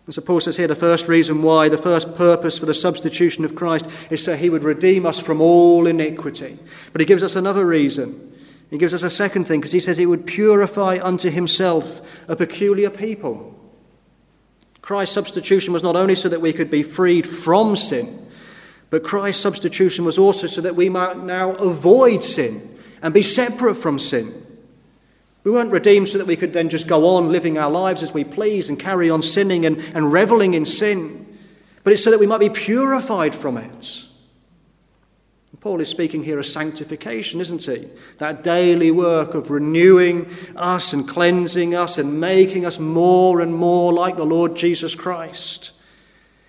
And 0.05 0.13
so 0.13 0.21
Paul 0.21 0.41
says 0.41 0.57
here 0.57 0.67
the 0.67 0.75
first 0.75 1.07
reason 1.07 1.41
why, 1.41 1.69
the 1.69 1.77
first 1.77 2.17
purpose 2.17 2.59
for 2.59 2.65
the 2.65 2.73
substitution 2.73 3.45
of 3.45 3.55
Christ 3.55 3.87
is 4.09 4.21
so 4.21 4.35
he 4.35 4.49
would 4.49 4.65
redeem 4.65 5.05
us 5.05 5.21
from 5.21 5.39
all 5.39 5.87
iniquity. 5.87 6.59
But 6.91 6.99
he 6.99 7.05
gives 7.05 7.23
us 7.23 7.37
another 7.37 7.65
reason. 7.65 8.33
He 8.71 8.77
gives 8.77 8.93
us 8.93 9.03
a 9.03 9.09
second 9.09 9.45
thing 9.45 9.61
because 9.61 9.71
he 9.71 9.79
says 9.79 9.95
he 9.95 10.05
would 10.05 10.27
purify 10.27 10.99
unto 11.01 11.29
himself 11.29 12.01
a 12.27 12.35
peculiar 12.35 12.89
people. 12.89 13.54
Christ's 14.85 15.15
substitution 15.15 15.73
was 15.73 15.81
not 15.81 15.95
only 15.95 16.13
so 16.13 16.29
that 16.29 16.41
we 16.41 16.53
could 16.53 16.69
be 16.69 16.83
freed 16.83 17.25
from 17.25 17.75
sin, 17.75 18.23
but 18.91 19.03
Christ's 19.03 19.41
substitution 19.41 20.05
was 20.05 20.19
also 20.19 20.45
so 20.45 20.61
that 20.61 20.75
we 20.75 20.89
might 20.89 21.17
now 21.17 21.53
avoid 21.55 22.23
sin 22.23 22.77
and 23.01 23.11
be 23.11 23.23
separate 23.23 23.77
from 23.77 23.97
sin. 23.97 24.45
We 25.43 25.49
weren't 25.49 25.71
redeemed 25.71 26.09
so 26.09 26.19
that 26.19 26.27
we 26.27 26.35
could 26.35 26.53
then 26.53 26.69
just 26.69 26.87
go 26.87 27.07
on 27.07 27.31
living 27.31 27.57
our 27.57 27.71
lives 27.71 28.03
as 28.03 28.13
we 28.13 28.23
please 28.23 28.69
and 28.69 28.79
carry 28.79 29.09
on 29.09 29.23
sinning 29.23 29.65
and, 29.65 29.79
and 29.95 30.13
reveling 30.13 30.53
in 30.53 30.65
sin, 30.65 31.35
but 31.83 31.91
it's 31.91 32.03
so 32.03 32.11
that 32.11 32.19
we 32.19 32.27
might 32.27 32.39
be 32.39 32.49
purified 32.49 33.33
from 33.33 33.57
it. 33.57 34.05
Paul 35.61 35.81
is 35.81 35.89
speaking 35.89 36.23
here 36.23 36.39
of 36.39 36.45
sanctification, 36.45 37.39
isn't 37.41 37.63
he? 37.63 37.87
That 38.17 38.43
daily 38.43 38.91
work 38.91 39.33
of 39.35 39.49
renewing 39.49 40.29
us 40.55 40.93
and 40.93 41.07
cleansing 41.07 41.75
us 41.75 41.97
and 41.97 42.19
making 42.19 42.65
us 42.65 42.79
more 42.79 43.41
and 43.41 43.53
more 43.53 43.93
like 43.93 44.17
the 44.17 44.25
Lord 44.25 44.55
Jesus 44.55 44.95
Christ. 44.95 45.71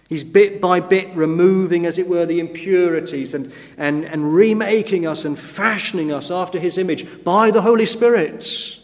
He's 0.08 0.22
bit 0.22 0.60
by 0.60 0.80
bit 0.80 1.14
removing, 1.16 1.84
as 1.84 1.98
it 1.98 2.08
were, 2.08 2.26
the 2.26 2.38
impurities 2.38 3.34
and, 3.34 3.52
and, 3.76 4.04
and 4.04 4.32
remaking 4.32 5.06
us 5.06 5.24
and 5.24 5.38
fashioning 5.38 6.12
us 6.12 6.30
after 6.30 6.58
his 6.60 6.78
image 6.78 7.24
by 7.24 7.50
the 7.50 7.62
Holy 7.62 7.86
Spirit. 7.86 8.78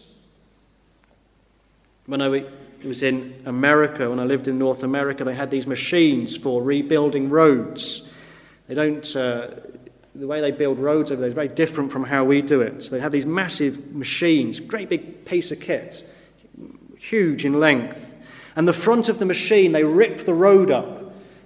When 2.06 2.20
I 2.20 2.44
was 2.84 3.02
in 3.02 3.40
America, 3.46 4.10
when 4.10 4.18
I 4.18 4.24
lived 4.24 4.48
in 4.48 4.58
North 4.58 4.82
America, 4.82 5.22
they 5.22 5.34
had 5.34 5.50
these 5.50 5.66
machines 5.68 6.36
for 6.36 6.60
rebuilding 6.60 7.30
roads. 7.30 8.02
They 8.66 8.74
don't, 8.74 9.16
uh, 9.16 9.48
the 10.14 10.26
way 10.26 10.40
they 10.40 10.50
build 10.50 10.78
roads 10.78 11.10
over 11.10 11.20
there 11.20 11.28
is 11.28 11.34
very 11.34 11.48
different 11.48 11.90
from 11.90 12.04
how 12.04 12.24
we 12.24 12.42
do 12.42 12.60
it. 12.60 12.82
So 12.82 12.90
they 12.90 13.00
have 13.00 13.12
these 13.12 13.26
massive 13.26 13.94
machines, 13.94 14.60
great 14.60 14.88
big 14.88 15.24
piece 15.24 15.50
of 15.50 15.60
kit, 15.60 16.04
huge 16.98 17.44
in 17.44 17.58
length. 17.58 18.10
And 18.54 18.68
the 18.68 18.74
front 18.74 19.08
of 19.08 19.18
the 19.18 19.24
machine, 19.24 19.72
they 19.72 19.84
rip 19.84 20.26
the 20.26 20.34
road 20.34 20.70
up 20.70 21.02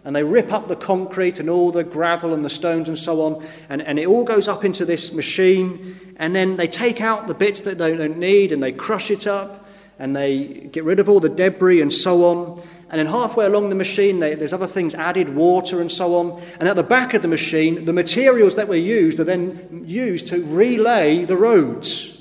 and 0.07 0.15
they 0.15 0.23
rip 0.23 0.53
up 0.53 0.69
the 0.69 0.77
concrete 0.77 1.41
and 1.41 1.51
all 1.51 1.73
the 1.73 1.83
gravel 1.83 2.33
and 2.33 2.45
the 2.45 2.51
stones 2.51 2.89
and 2.89 2.97
so 2.97 3.23
on, 3.23 3.45
and, 3.69 3.83
and 3.83 3.99
it 3.99 4.07
all 4.07 4.23
goes 4.23 4.47
up 4.47 4.65
into 4.65 4.85
this 4.85 5.13
machine, 5.13 6.15
and 6.17 6.35
then 6.35 6.57
they 6.57 6.69
take 6.69 7.01
out 7.01 7.27
the 7.27 7.35
bits 7.35 7.63
that 7.63 7.77
they 7.77 7.97
don't 7.97 8.17
need 8.17 8.53
and 8.53 8.63
they 8.63 8.71
crush 8.71 9.11
it 9.11 9.27
up, 9.27 9.69
and 9.99 10.15
they 10.15 10.45
get 10.71 10.85
rid 10.85 11.01
of 11.01 11.09
all 11.09 11.19
the 11.19 11.29
debris 11.29 11.81
and 11.81 11.93
so 11.93 12.23
on. 12.23 12.63
And 12.89 13.01
then 13.01 13.07
halfway 13.07 13.47
along 13.47 13.71
the 13.71 13.75
machine, 13.75 14.21
they, 14.21 14.37
there's 14.37 14.53
other 14.53 14.67
things 14.67 14.95
added, 14.95 15.35
water 15.35 15.81
and 15.81 15.91
so 15.91 16.15
on. 16.15 16.41
And 16.61 16.69
at 16.69 16.77
the 16.77 16.85
back 16.85 17.15
of 17.15 17.23
the 17.23 17.29
machine, 17.29 17.85
the 17.85 17.93
materials 17.93 18.55
that 18.55 18.69
were 18.69 18.77
used 18.77 19.19
are 19.19 19.25
then 19.25 19.83
used 19.87 20.29
to 20.29 20.45
relay 20.45 21.25
the 21.25 21.37
roads. 21.37 22.13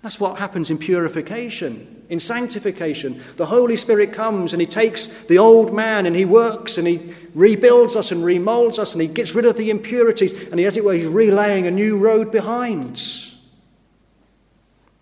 That's 0.00 0.20
what 0.20 0.38
happens 0.38 0.70
in 0.70 0.78
purification, 0.78 2.04
in 2.10 2.20
sanctification. 2.20 3.22
The 3.36 3.46
Holy 3.46 3.76
Spirit 3.76 4.12
comes 4.12 4.52
and 4.52 4.60
He 4.60 4.66
takes 4.66 5.06
the 5.06 5.38
old 5.38 5.74
man 5.74 6.06
and 6.06 6.16
He 6.16 6.24
works 6.24 6.78
and 6.78 6.86
He 6.86 7.14
rebuilds 7.34 7.96
us 7.96 8.10
and 8.10 8.22
remolds 8.22 8.78
us 8.78 8.92
and 8.92 9.02
He 9.02 9.08
gets 9.08 9.34
rid 9.34 9.44
of 9.44 9.56
the 9.56 9.70
impurities 9.70 10.32
and 10.48 10.60
He, 10.60 10.66
as 10.66 10.76
it 10.76 10.84
were, 10.84 10.94
He's 10.94 11.06
relaying 11.06 11.66
a 11.66 11.70
new 11.70 11.98
road 11.98 12.32
behind. 12.32 13.02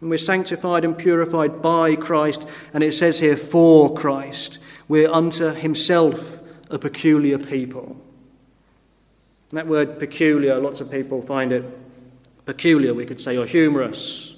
And 0.02 0.10
we're 0.10 0.18
sanctified 0.18 0.84
and 0.84 0.98
purified 0.98 1.62
by 1.62 1.94
Christ, 1.94 2.46
and 2.74 2.82
it 2.82 2.92
says 2.92 3.20
here, 3.20 3.36
for 3.36 3.94
Christ. 3.94 4.58
We're 4.88 5.08
unto 5.08 5.54
himself 5.54 6.40
a 6.70 6.78
peculiar 6.78 7.38
people. 7.38 7.96
And 9.50 9.58
that 9.58 9.68
word 9.68 10.00
peculiar, 10.00 10.58
lots 10.58 10.80
of 10.80 10.90
people 10.90 11.22
find 11.22 11.52
it 11.52 11.64
peculiar, 12.46 12.92
we 12.92 13.06
could 13.06 13.20
say, 13.20 13.36
or 13.36 13.46
humorous. 13.46 14.34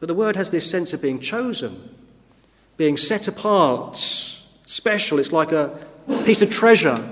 But 0.00 0.06
the 0.06 0.14
word 0.14 0.36
has 0.36 0.48
this 0.48 0.70
sense 0.70 0.94
of 0.94 1.02
being 1.02 1.20
chosen, 1.20 1.94
being 2.78 2.96
set 2.96 3.28
apart, 3.28 3.96
special. 4.64 5.18
It's 5.18 5.32
like 5.32 5.52
a 5.52 5.78
piece 6.24 6.40
of 6.40 6.48
treasure. 6.48 7.06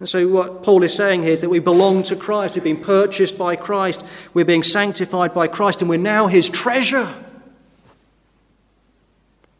And 0.00 0.08
so, 0.08 0.28
what 0.28 0.62
Paul 0.62 0.84
is 0.84 0.94
saying 0.94 1.24
here 1.24 1.32
is 1.32 1.40
that 1.40 1.48
we 1.48 1.58
belong 1.58 2.04
to 2.04 2.14
Christ. 2.14 2.54
We've 2.54 2.62
been 2.62 2.82
purchased 2.82 3.36
by 3.36 3.56
Christ. 3.56 4.04
We're 4.32 4.44
being 4.44 4.62
sanctified 4.62 5.34
by 5.34 5.48
Christ, 5.48 5.80
and 5.80 5.88
we're 5.88 5.98
now 5.98 6.28
his 6.28 6.48
treasure. 6.48 7.12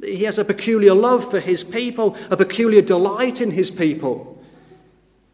He 0.01 0.24
has 0.24 0.38
a 0.38 0.44
peculiar 0.44 0.94
love 0.94 1.29
for 1.29 1.40
his 1.40 1.64
people, 1.64 2.16
a 2.31 2.37
peculiar 2.37 2.83
delight 2.83 3.40
in 3.40 3.51
his 3.51 3.70
people. 3.70 4.40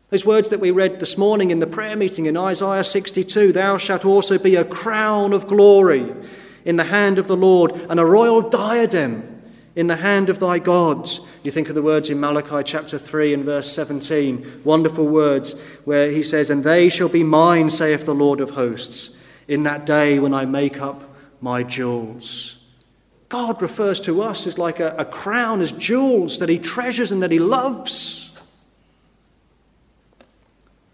Those 0.09 0.25
words 0.25 0.49
that 0.51 0.61
we 0.61 0.71
read 0.71 1.01
this 1.01 1.19
morning 1.19 1.51
in 1.51 1.59
the 1.59 1.67
prayer 1.67 1.97
meeting 1.97 2.25
in 2.25 2.37
Isaiah 2.37 2.85
62 2.85 3.53
Thou 3.53 3.77
shalt 3.77 4.07
also 4.07 4.39
be 4.39 4.55
a 4.55 4.65
crown 4.65 5.35
of 5.35 5.47
glory 5.47 6.15
in 6.65 6.77
the 6.77 6.85
hand 6.85 7.19
of 7.19 7.27
the 7.27 7.37
Lord, 7.37 7.73
and 7.91 8.01
a 8.01 8.07
royal 8.07 8.41
diadem 8.41 9.34
in 9.77 9.87
the 9.89 9.97
hand 9.97 10.31
of 10.31 10.39
thy 10.39 10.59
gods. 10.59 11.21
You 11.43 11.51
think 11.51 11.69
of 11.69 11.75
the 11.75 11.83
words 11.83 12.11
in 12.11 12.21
Malachi 12.21 12.63
chapter 12.65 12.99
3 12.99 13.35
and 13.35 13.45
verse 13.45 13.73
17, 13.73 14.63
wonderful 14.65 15.07
words 15.07 15.59
where 15.85 16.11
he 16.11 16.23
says, 16.23 16.51
And 16.51 16.63
they 16.63 16.89
shall 16.89 17.09
be 17.09 17.25
mine, 17.25 17.71
saith 17.71 18.07
the 18.07 18.15
Lord 18.15 18.41
of 18.41 18.51
hosts, 18.51 19.17
in 19.49 19.65
that 19.65 19.85
day 19.85 20.19
when 20.19 20.33
I 20.33 20.45
make 20.45 20.81
up 20.81 21.03
my 21.41 21.63
jewels. 21.63 22.57
God 23.29 23.61
refers 23.61 24.01
to 24.03 24.23
us 24.23 24.47
as 24.47 24.59
like 24.59 24.79
a, 24.81 24.95
a 24.97 25.05
crown, 25.05 25.61
as 25.61 25.73
jewels 25.73 26.39
that 26.39 26.49
he 26.49 26.59
treasures 26.59 27.11
and 27.11 27.23
that 27.23 27.33
he 27.33 27.41
loves. 27.41 28.24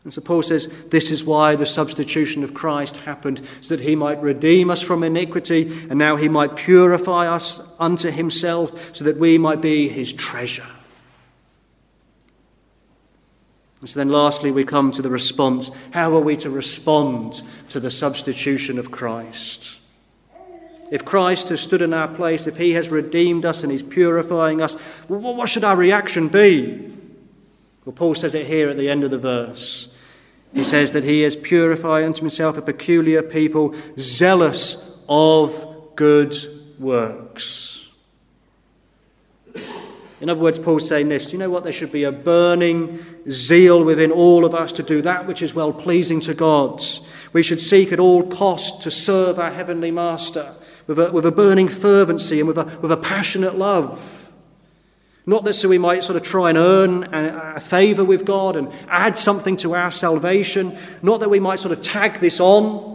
And 0.02 0.12
so 0.12 0.22
Paul 0.22 0.42
says 0.42 0.66
this 0.88 1.10
is 1.10 1.24
why 1.24 1.56
the 1.56 1.66
substitution 1.66 2.42
of 2.42 2.54
Christ 2.54 2.96
happened, 2.98 3.42
so 3.60 3.76
that 3.76 3.84
he 3.84 3.94
might 3.94 4.20
redeem 4.22 4.70
us 4.70 4.80
from 4.80 5.02
iniquity, 5.02 5.70
and 5.90 5.98
now 5.98 6.16
he 6.16 6.28
might 6.28 6.56
purify 6.56 7.28
us 7.28 7.60
unto 7.78 8.10
himself, 8.10 8.94
so 8.94 9.04
that 9.04 9.18
we 9.18 9.36
might 9.36 9.60
be 9.60 9.88
his 9.88 10.12
treasure. 10.12 10.66
And 13.80 13.88
so 13.88 14.00
then, 14.00 14.10
lastly, 14.10 14.50
we 14.50 14.64
come 14.64 14.92
to 14.92 15.02
the 15.02 15.10
response. 15.10 15.70
How 15.92 16.14
are 16.14 16.20
we 16.20 16.36
to 16.38 16.50
respond 16.50 17.42
to 17.70 17.80
the 17.80 17.90
substitution 17.90 18.78
of 18.78 18.90
Christ? 18.90 19.78
If 20.90 21.04
Christ 21.04 21.50
has 21.50 21.60
stood 21.60 21.82
in 21.82 21.94
our 21.94 22.08
place, 22.08 22.46
if 22.46 22.56
he 22.56 22.72
has 22.72 22.90
redeemed 22.90 23.44
us 23.44 23.62
and 23.62 23.70
he's 23.70 23.82
purifying 23.82 24.60
us, 24.60 24.74
what 25.08 25.48
should 25.48 25.64
our 25.64 25.76
reaction 25.76 26.28
be? 26.28 26.94
Well, 27.84 27.94
Paul 27.94 28.14
says 28.14 28.34
it 28.34 28.46
here 28.46 28.68
at 28.68 28.76
the 28.76 28.88
end 28.88 29.04
of 29.04 29.10
the 29.10 29.18
verse. 29.18 29.94
He 30.54 30.64
says 30.64 30.90
that 30.92 31.04
he 31.04 31.22
is 31.22 31.36
purifying 31.36 32.06
unto 32.06 32.20
himself 32.20 32.56
a 32.56 32.62
peculiar 32.62 33.22
people, 33.22 33.74
zealous 33.98 34.98
of 35.08 35.94
good 35.96 36.36
works. 36.78 37.90
In 40.20 40.28
other 40.28 40.40
words, 40.40 40.58
Paul's 40.58 40.86
saying 40.86 41.08
this 41.08 41.26
Do 41.26 41.32
you 41.32 41.38
know 41.38 41.48
what? 41.48 41.64
There 41.64 41.72
should 41.72 41.92
be 41.92 42.04
a 42.04 42.12
burning 42.12 43.04
zeal 43.28 43.82
within 43.82 44.10
all 44.10 44.44
of 44.44 44.54
us 44.54 44.72
to 44.72 44.82
do 44.82 45.00
that 45.02 45.26
which 45.26 45.40
is 45.40 45.54
well 45.54 45.72
pleasing 45.72 46.20
to 46.20 46.34
God. 46.34 46.82
We 47.32 47.42
should 47.42 47.60
seek 47.60 47.92
at 47.92 48.00
all 48.00 48.24
cost 48.24 48.82
to 48.82 48.90
serve 48.90 49.38
our 49.38 49.52
Heavenly 49.52 49.90
Master 49.90 50.54
with 50.86 50.98
a, 50.98 51.10
with 51.12 51.24
a 51.24 51.32
burning 51.32 51.68
fervency 51.68 52.40
and 52.40 52.48
with 52.48 52.58
a, 52.58 52.64
with 52.82 52.92
a 52.92 52.96
passionate 52.96 53.56
love. 53.56 54.19
Not 55.26 55.44
that 55.44 55.54
so 55.54 55.68
we 55.68 55.78
might 55.78 56.02
sort 56.02 56.16
of 56.16 56.22
try 56.22 56.48
and 56.48 56.58
earn 56.58 57.04
a 57.12 57.60
favour 57.60 58.04
with 58.04 58.24
God 58.24 58.56
and 58.56 58.72
add 58.88 59.16
something 59.16 59.56
to 59.58 59.74
our 59.74 59.90
salvation. 59.90 60.76
Not 61.02 61.20
that 61.20 61.28
we 61.28 61.40
might 61.40 61.58
sort 61.58 61.72
of 61.72 61.82
tag 61.82 62.20
this 62.20 62.40
on. 62.40 62.90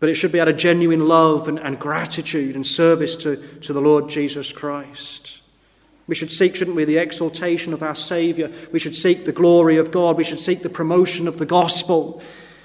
But 0.00 0.08
it 0.08 0.14
should 0.14 0.32
be 0.32 0.40
out 0.40 0.48
of 0.48 0.56
genuine 0.56 1.08
love 1.08 1.48
and, 1.48 1.58
and 1.58 1.78
gratitude 1.78 2.54
and 2.54 2.66
service 2.66 3.16
to, 3.16 3.36
to 3.60 3.72
the 3.72 3.80
Lord 3.80 4.08
Jesus 4.08 4.52
Christ. 4.52 5.40
We 6.06 6.14
should 6.14 6.30
seek, 6.30 6.56
shouldn't 6.56 6.76
we, 6.76 6.84
the 6.84 6.98
exaltation 6.98 7.72
of 7.72 7.82
our 7.82 7.94
Saviour. 7.94 8.50
We 8.72 8.78
should 8.78 8.94
seek 8.96 9.24
the 9.24 9.32
glory 9.32 9.76
of 9.76 9.90
God. 9.90 10.16
We 10.16 10.24
should 10.24 10.40
seek 10.40 10.62
the 10.62 10.70
promotion 10.70 11.28
of 11.28 11.38
the 11.38 11.46
gospel. 11.46 12.22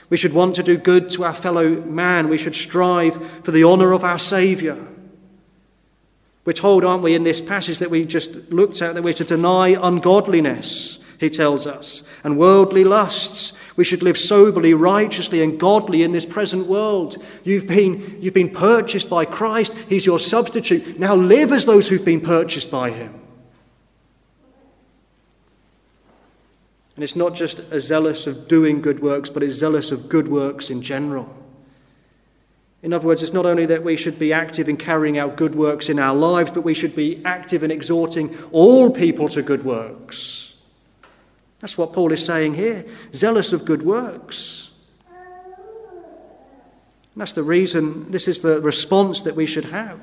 We 0.10 0.18
should 0.18 0.34
want 0.34 0.56
to 0.56 0.64
do 0.64 0.78
good 0.78 1.10
to 1.12 1.24
our 1.24 1.34
fellow 1.34 1.70
man. 1.82 2.30
We 2.30 2.38
should 2.38 2.56
strive 2.56 3.44
for 3.44 3.52
the 3.52 3.64
honour 3.64 3.94
of 3.94 4.04
our 4.04 4.20
Saviour. 4.20 4.88
We're 6.46 6.54
told, 6.54 6.84
aren't 6.84 7.04
we, 7.04 7.16
in 7.16 7.24
this 7.24 7.40
passage 7.40 7.80
that 7.80 7.90
we 7.90 8.06
just 8.06 8.52
looked 8.52 8.82
at, 8.82 8.96
that 8.96 9.04
we're 9.04 9.14
to 9.14 9.24
deny 9.24 9.78
ungodliness, 9.82 11.00
he 11.20 11.30
tells 11.30 11.66
us, 11.66 12.04
and 12.24 12.38
worldly 12.38 12.84
lusts. 12.84 13.54
We 13.78 13.86
should 13.86 14.04
live 14.04 14.18
soberly, 14.18 14.74
righteously, 14.74 15.42
and 15.42 15.58
godly 15.60 16.04
in 16.04 16.12
this 16.12 16.26
present 16.26 16.68
world. 16.68 17.24
You've 17.44 17.66
been, 17.66 18.18
you've 18.22 18.34
been 18.34 18.52
purchased 18.52 19.10
by 19.10 19.24
Christ, 19.24 19.74
He's 19.88 20.06
your 20.06 20.20
substitute. 20.20 21.00
Now 21.00 21.16
live 21.16 21.52
as 21.54 21.66
those 21.66 21.88
who've 21.88 22.04
been 22.04 22.22
purchased 22.22 22.70
by 22.70 22.90
Him. 22.90 23.22
And 26.96 27.04
it's 27.04 27.16
not 27.16 27.34
just 27.34 27.60
a 27.60 27.80
zealous 27.80 28.28
of 28.28 28.48
doing 28.48 28.82
good 28.82 29.00
works, 29.00 29.30
but 29.30 29.42
it's 29.42 29.56
zealous 29.56 29.92
of 29.92 30.10
good 30.10 30.28
works 30.28 30.70
in 30.70 30.82
general. 30.82 31.43
In 32.84 32.92
other 32.92 33.08
words, 33.08 33.24
it's 33.24 33.32
not 33.32 33.46
only 33.46 33.66
that 33.68 33.84
we 33.84 33.96
should 33.96 34.20
be 34.20 34.34
active 34.34 34.68
in 34.68 34.76
carrying 34.76 35.18
out 35.18 35.38
good 35.38 35.56
works 35.56 35.88
in 35.88 36.00
our 36.00 36.14
lives, 36.14 36.52
but 36.52 36.62
we 36.62 36.74
should 36.74 36.96
be 36.96 37.22
active 37.24 37.64
in 37.64 37.72
exhorting 37.72 38.36
all 38.52 38.92
people 38.92 39.30
to 39.30 39.42
good 39.42 39.64
works. 39.64 40.54
That's 41.60 41.78
what 41.78 41.94
Paul 41.94 42.12
is 42.12 42.24
saying 42.24 42.56
here 42.56 42.86
zealous 43.14 43.54
of 43.54 43.64
good 43.64 43.84
works. 43.84 44.72
And 45.08 47.22
that's 47.22 47.32
the 47.32 47.44
reason, 47.44 48.12
this 48.12 48.28
is 48.28 48.42
the 48.42 48.60
response 48.60 49.22
that 49.22 49.36
we 49.36 49.46
should 49.46 49.66
have. 49.66 50.02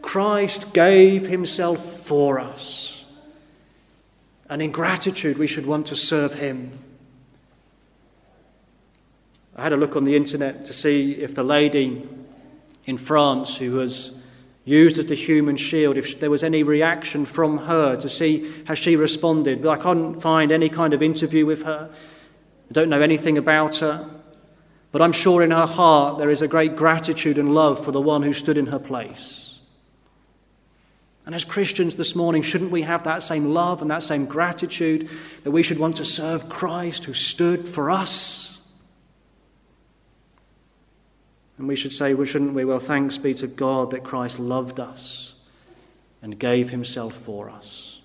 Christ 0.00 0.72
gave 0.72 1.26
himself 1.26 2.04
for 2.04 2.38
us. 2.38 3.04
And 4.48 4.62
in 4.62 4.70
gratitude, 4.70 5.36
we 5.36 5.46
should 5.46 5.66
want 5.66 5.88
to 5.88 5.96
serve 5.96 6.34
him. 6.34 6.70
I 9.58 9.62
had 9.62 9.72
a 9.72 9.76
look 9.76 9.96
on 9.96 10.04
the 10.04 10.14
internet 10.14 10.64
to 10.66 10.72
see 10.72 11.14
if 11.14 11.34
the 11.34 11.42
lady 11.42 12.08
in 12.84 12.96
France 12.96 13.56
who 13.56 13.72
was 13.72 14.12
used 14.64 14.98
as 14.98 15.06
the 15.06 15.16
human 15.16 15.56
shield, 15.56 15.98
if 15.98 16.20
there 16.20 16.30
was 16.30 16.44
any 16.44 16.62
reaction 16.62 17.26
from 17.26 17.58
her 17.58 17.96
to 17.96 18.08
see 18.08 18.48
how 18.66 18.74
she 18.74 18.94
responded. 18.94 19.60
But 19.60 19.70
I 19.70 19.82
couldn't 19.82 20.20
find 20.20 20.52
any 20.52 20.68
kind 20.68 20.94
of 20.94 21.02
interview 21.02 21.44
with 21.44 21.64
her. 21.64 21.90
I 22.70 22.72
don't 22.72 22.88
know 22.88 23.00
anything 23.00 23.36
about 23.36 23.76
her. 23.78 24.08
But 24.92 25.02
I'm 25.02 25.10
sure 25.10 25.42
in 25.42 25.50
her 25.50 25.66
heart 25.66 26.18
there 26.18 26.30
is 26.30 26.40
a 26.40 26.46
great 26.46 26.76
gratitude 26.76 27.36
and 27.36 27.52
love 27.52 27.84
for 27.84 27.90
the 27.90 28.00
one 28.00 28.22
who 28.22 28.32
stood 28.32 28.58
in 28.58 28.66
her 28.66 28.78
place. 28.78 29.58
And 31.26 31.34
as 31.34 31.44
Christians 31.44 31.96
this 31.96 32.14
morning, 32.14 32.42
shouldn't 32.42 32.70
we 32.70 32.82
have 32.82 33.02
that 33.04 33.24
same 33.24 33.52
love 33.52 33.82
and 33.82 33.90
that 33.90 34.04
same 34.04 34.24
gratitude 34.24 35.10
that 35.42 35.50
we 35.50 35.64
should 35.64 35.80
want 35.80 35.96
to 35.96 36.04
serve 36.04 36.48
Christ 36.48 37.06
who 37.06 37.12
stood 37.12 37.66
for 37.66 37.90
us? 37.90 38.57
And 41.58 41.66
we 41.66 41.76
should 41.76 41.92
say, 41.92 42.14
well, 42.14 42.24
shouldn't 42.24 42.54
we? 42.54 42.64
Well, 42.64 42.78
thanks 42.78 43.18
be 43.18 43.34
to 43.34 43.48
God 43.48 43.90
that 43.90 44.04
Christ 44.04 44.38
loved 44.38 44.78
us 44.78 45.34
and 46.22 46.38
gave 46.38 46.70
himself 46.70 47.14
for 47.14 47.50
us. 47.50 47.97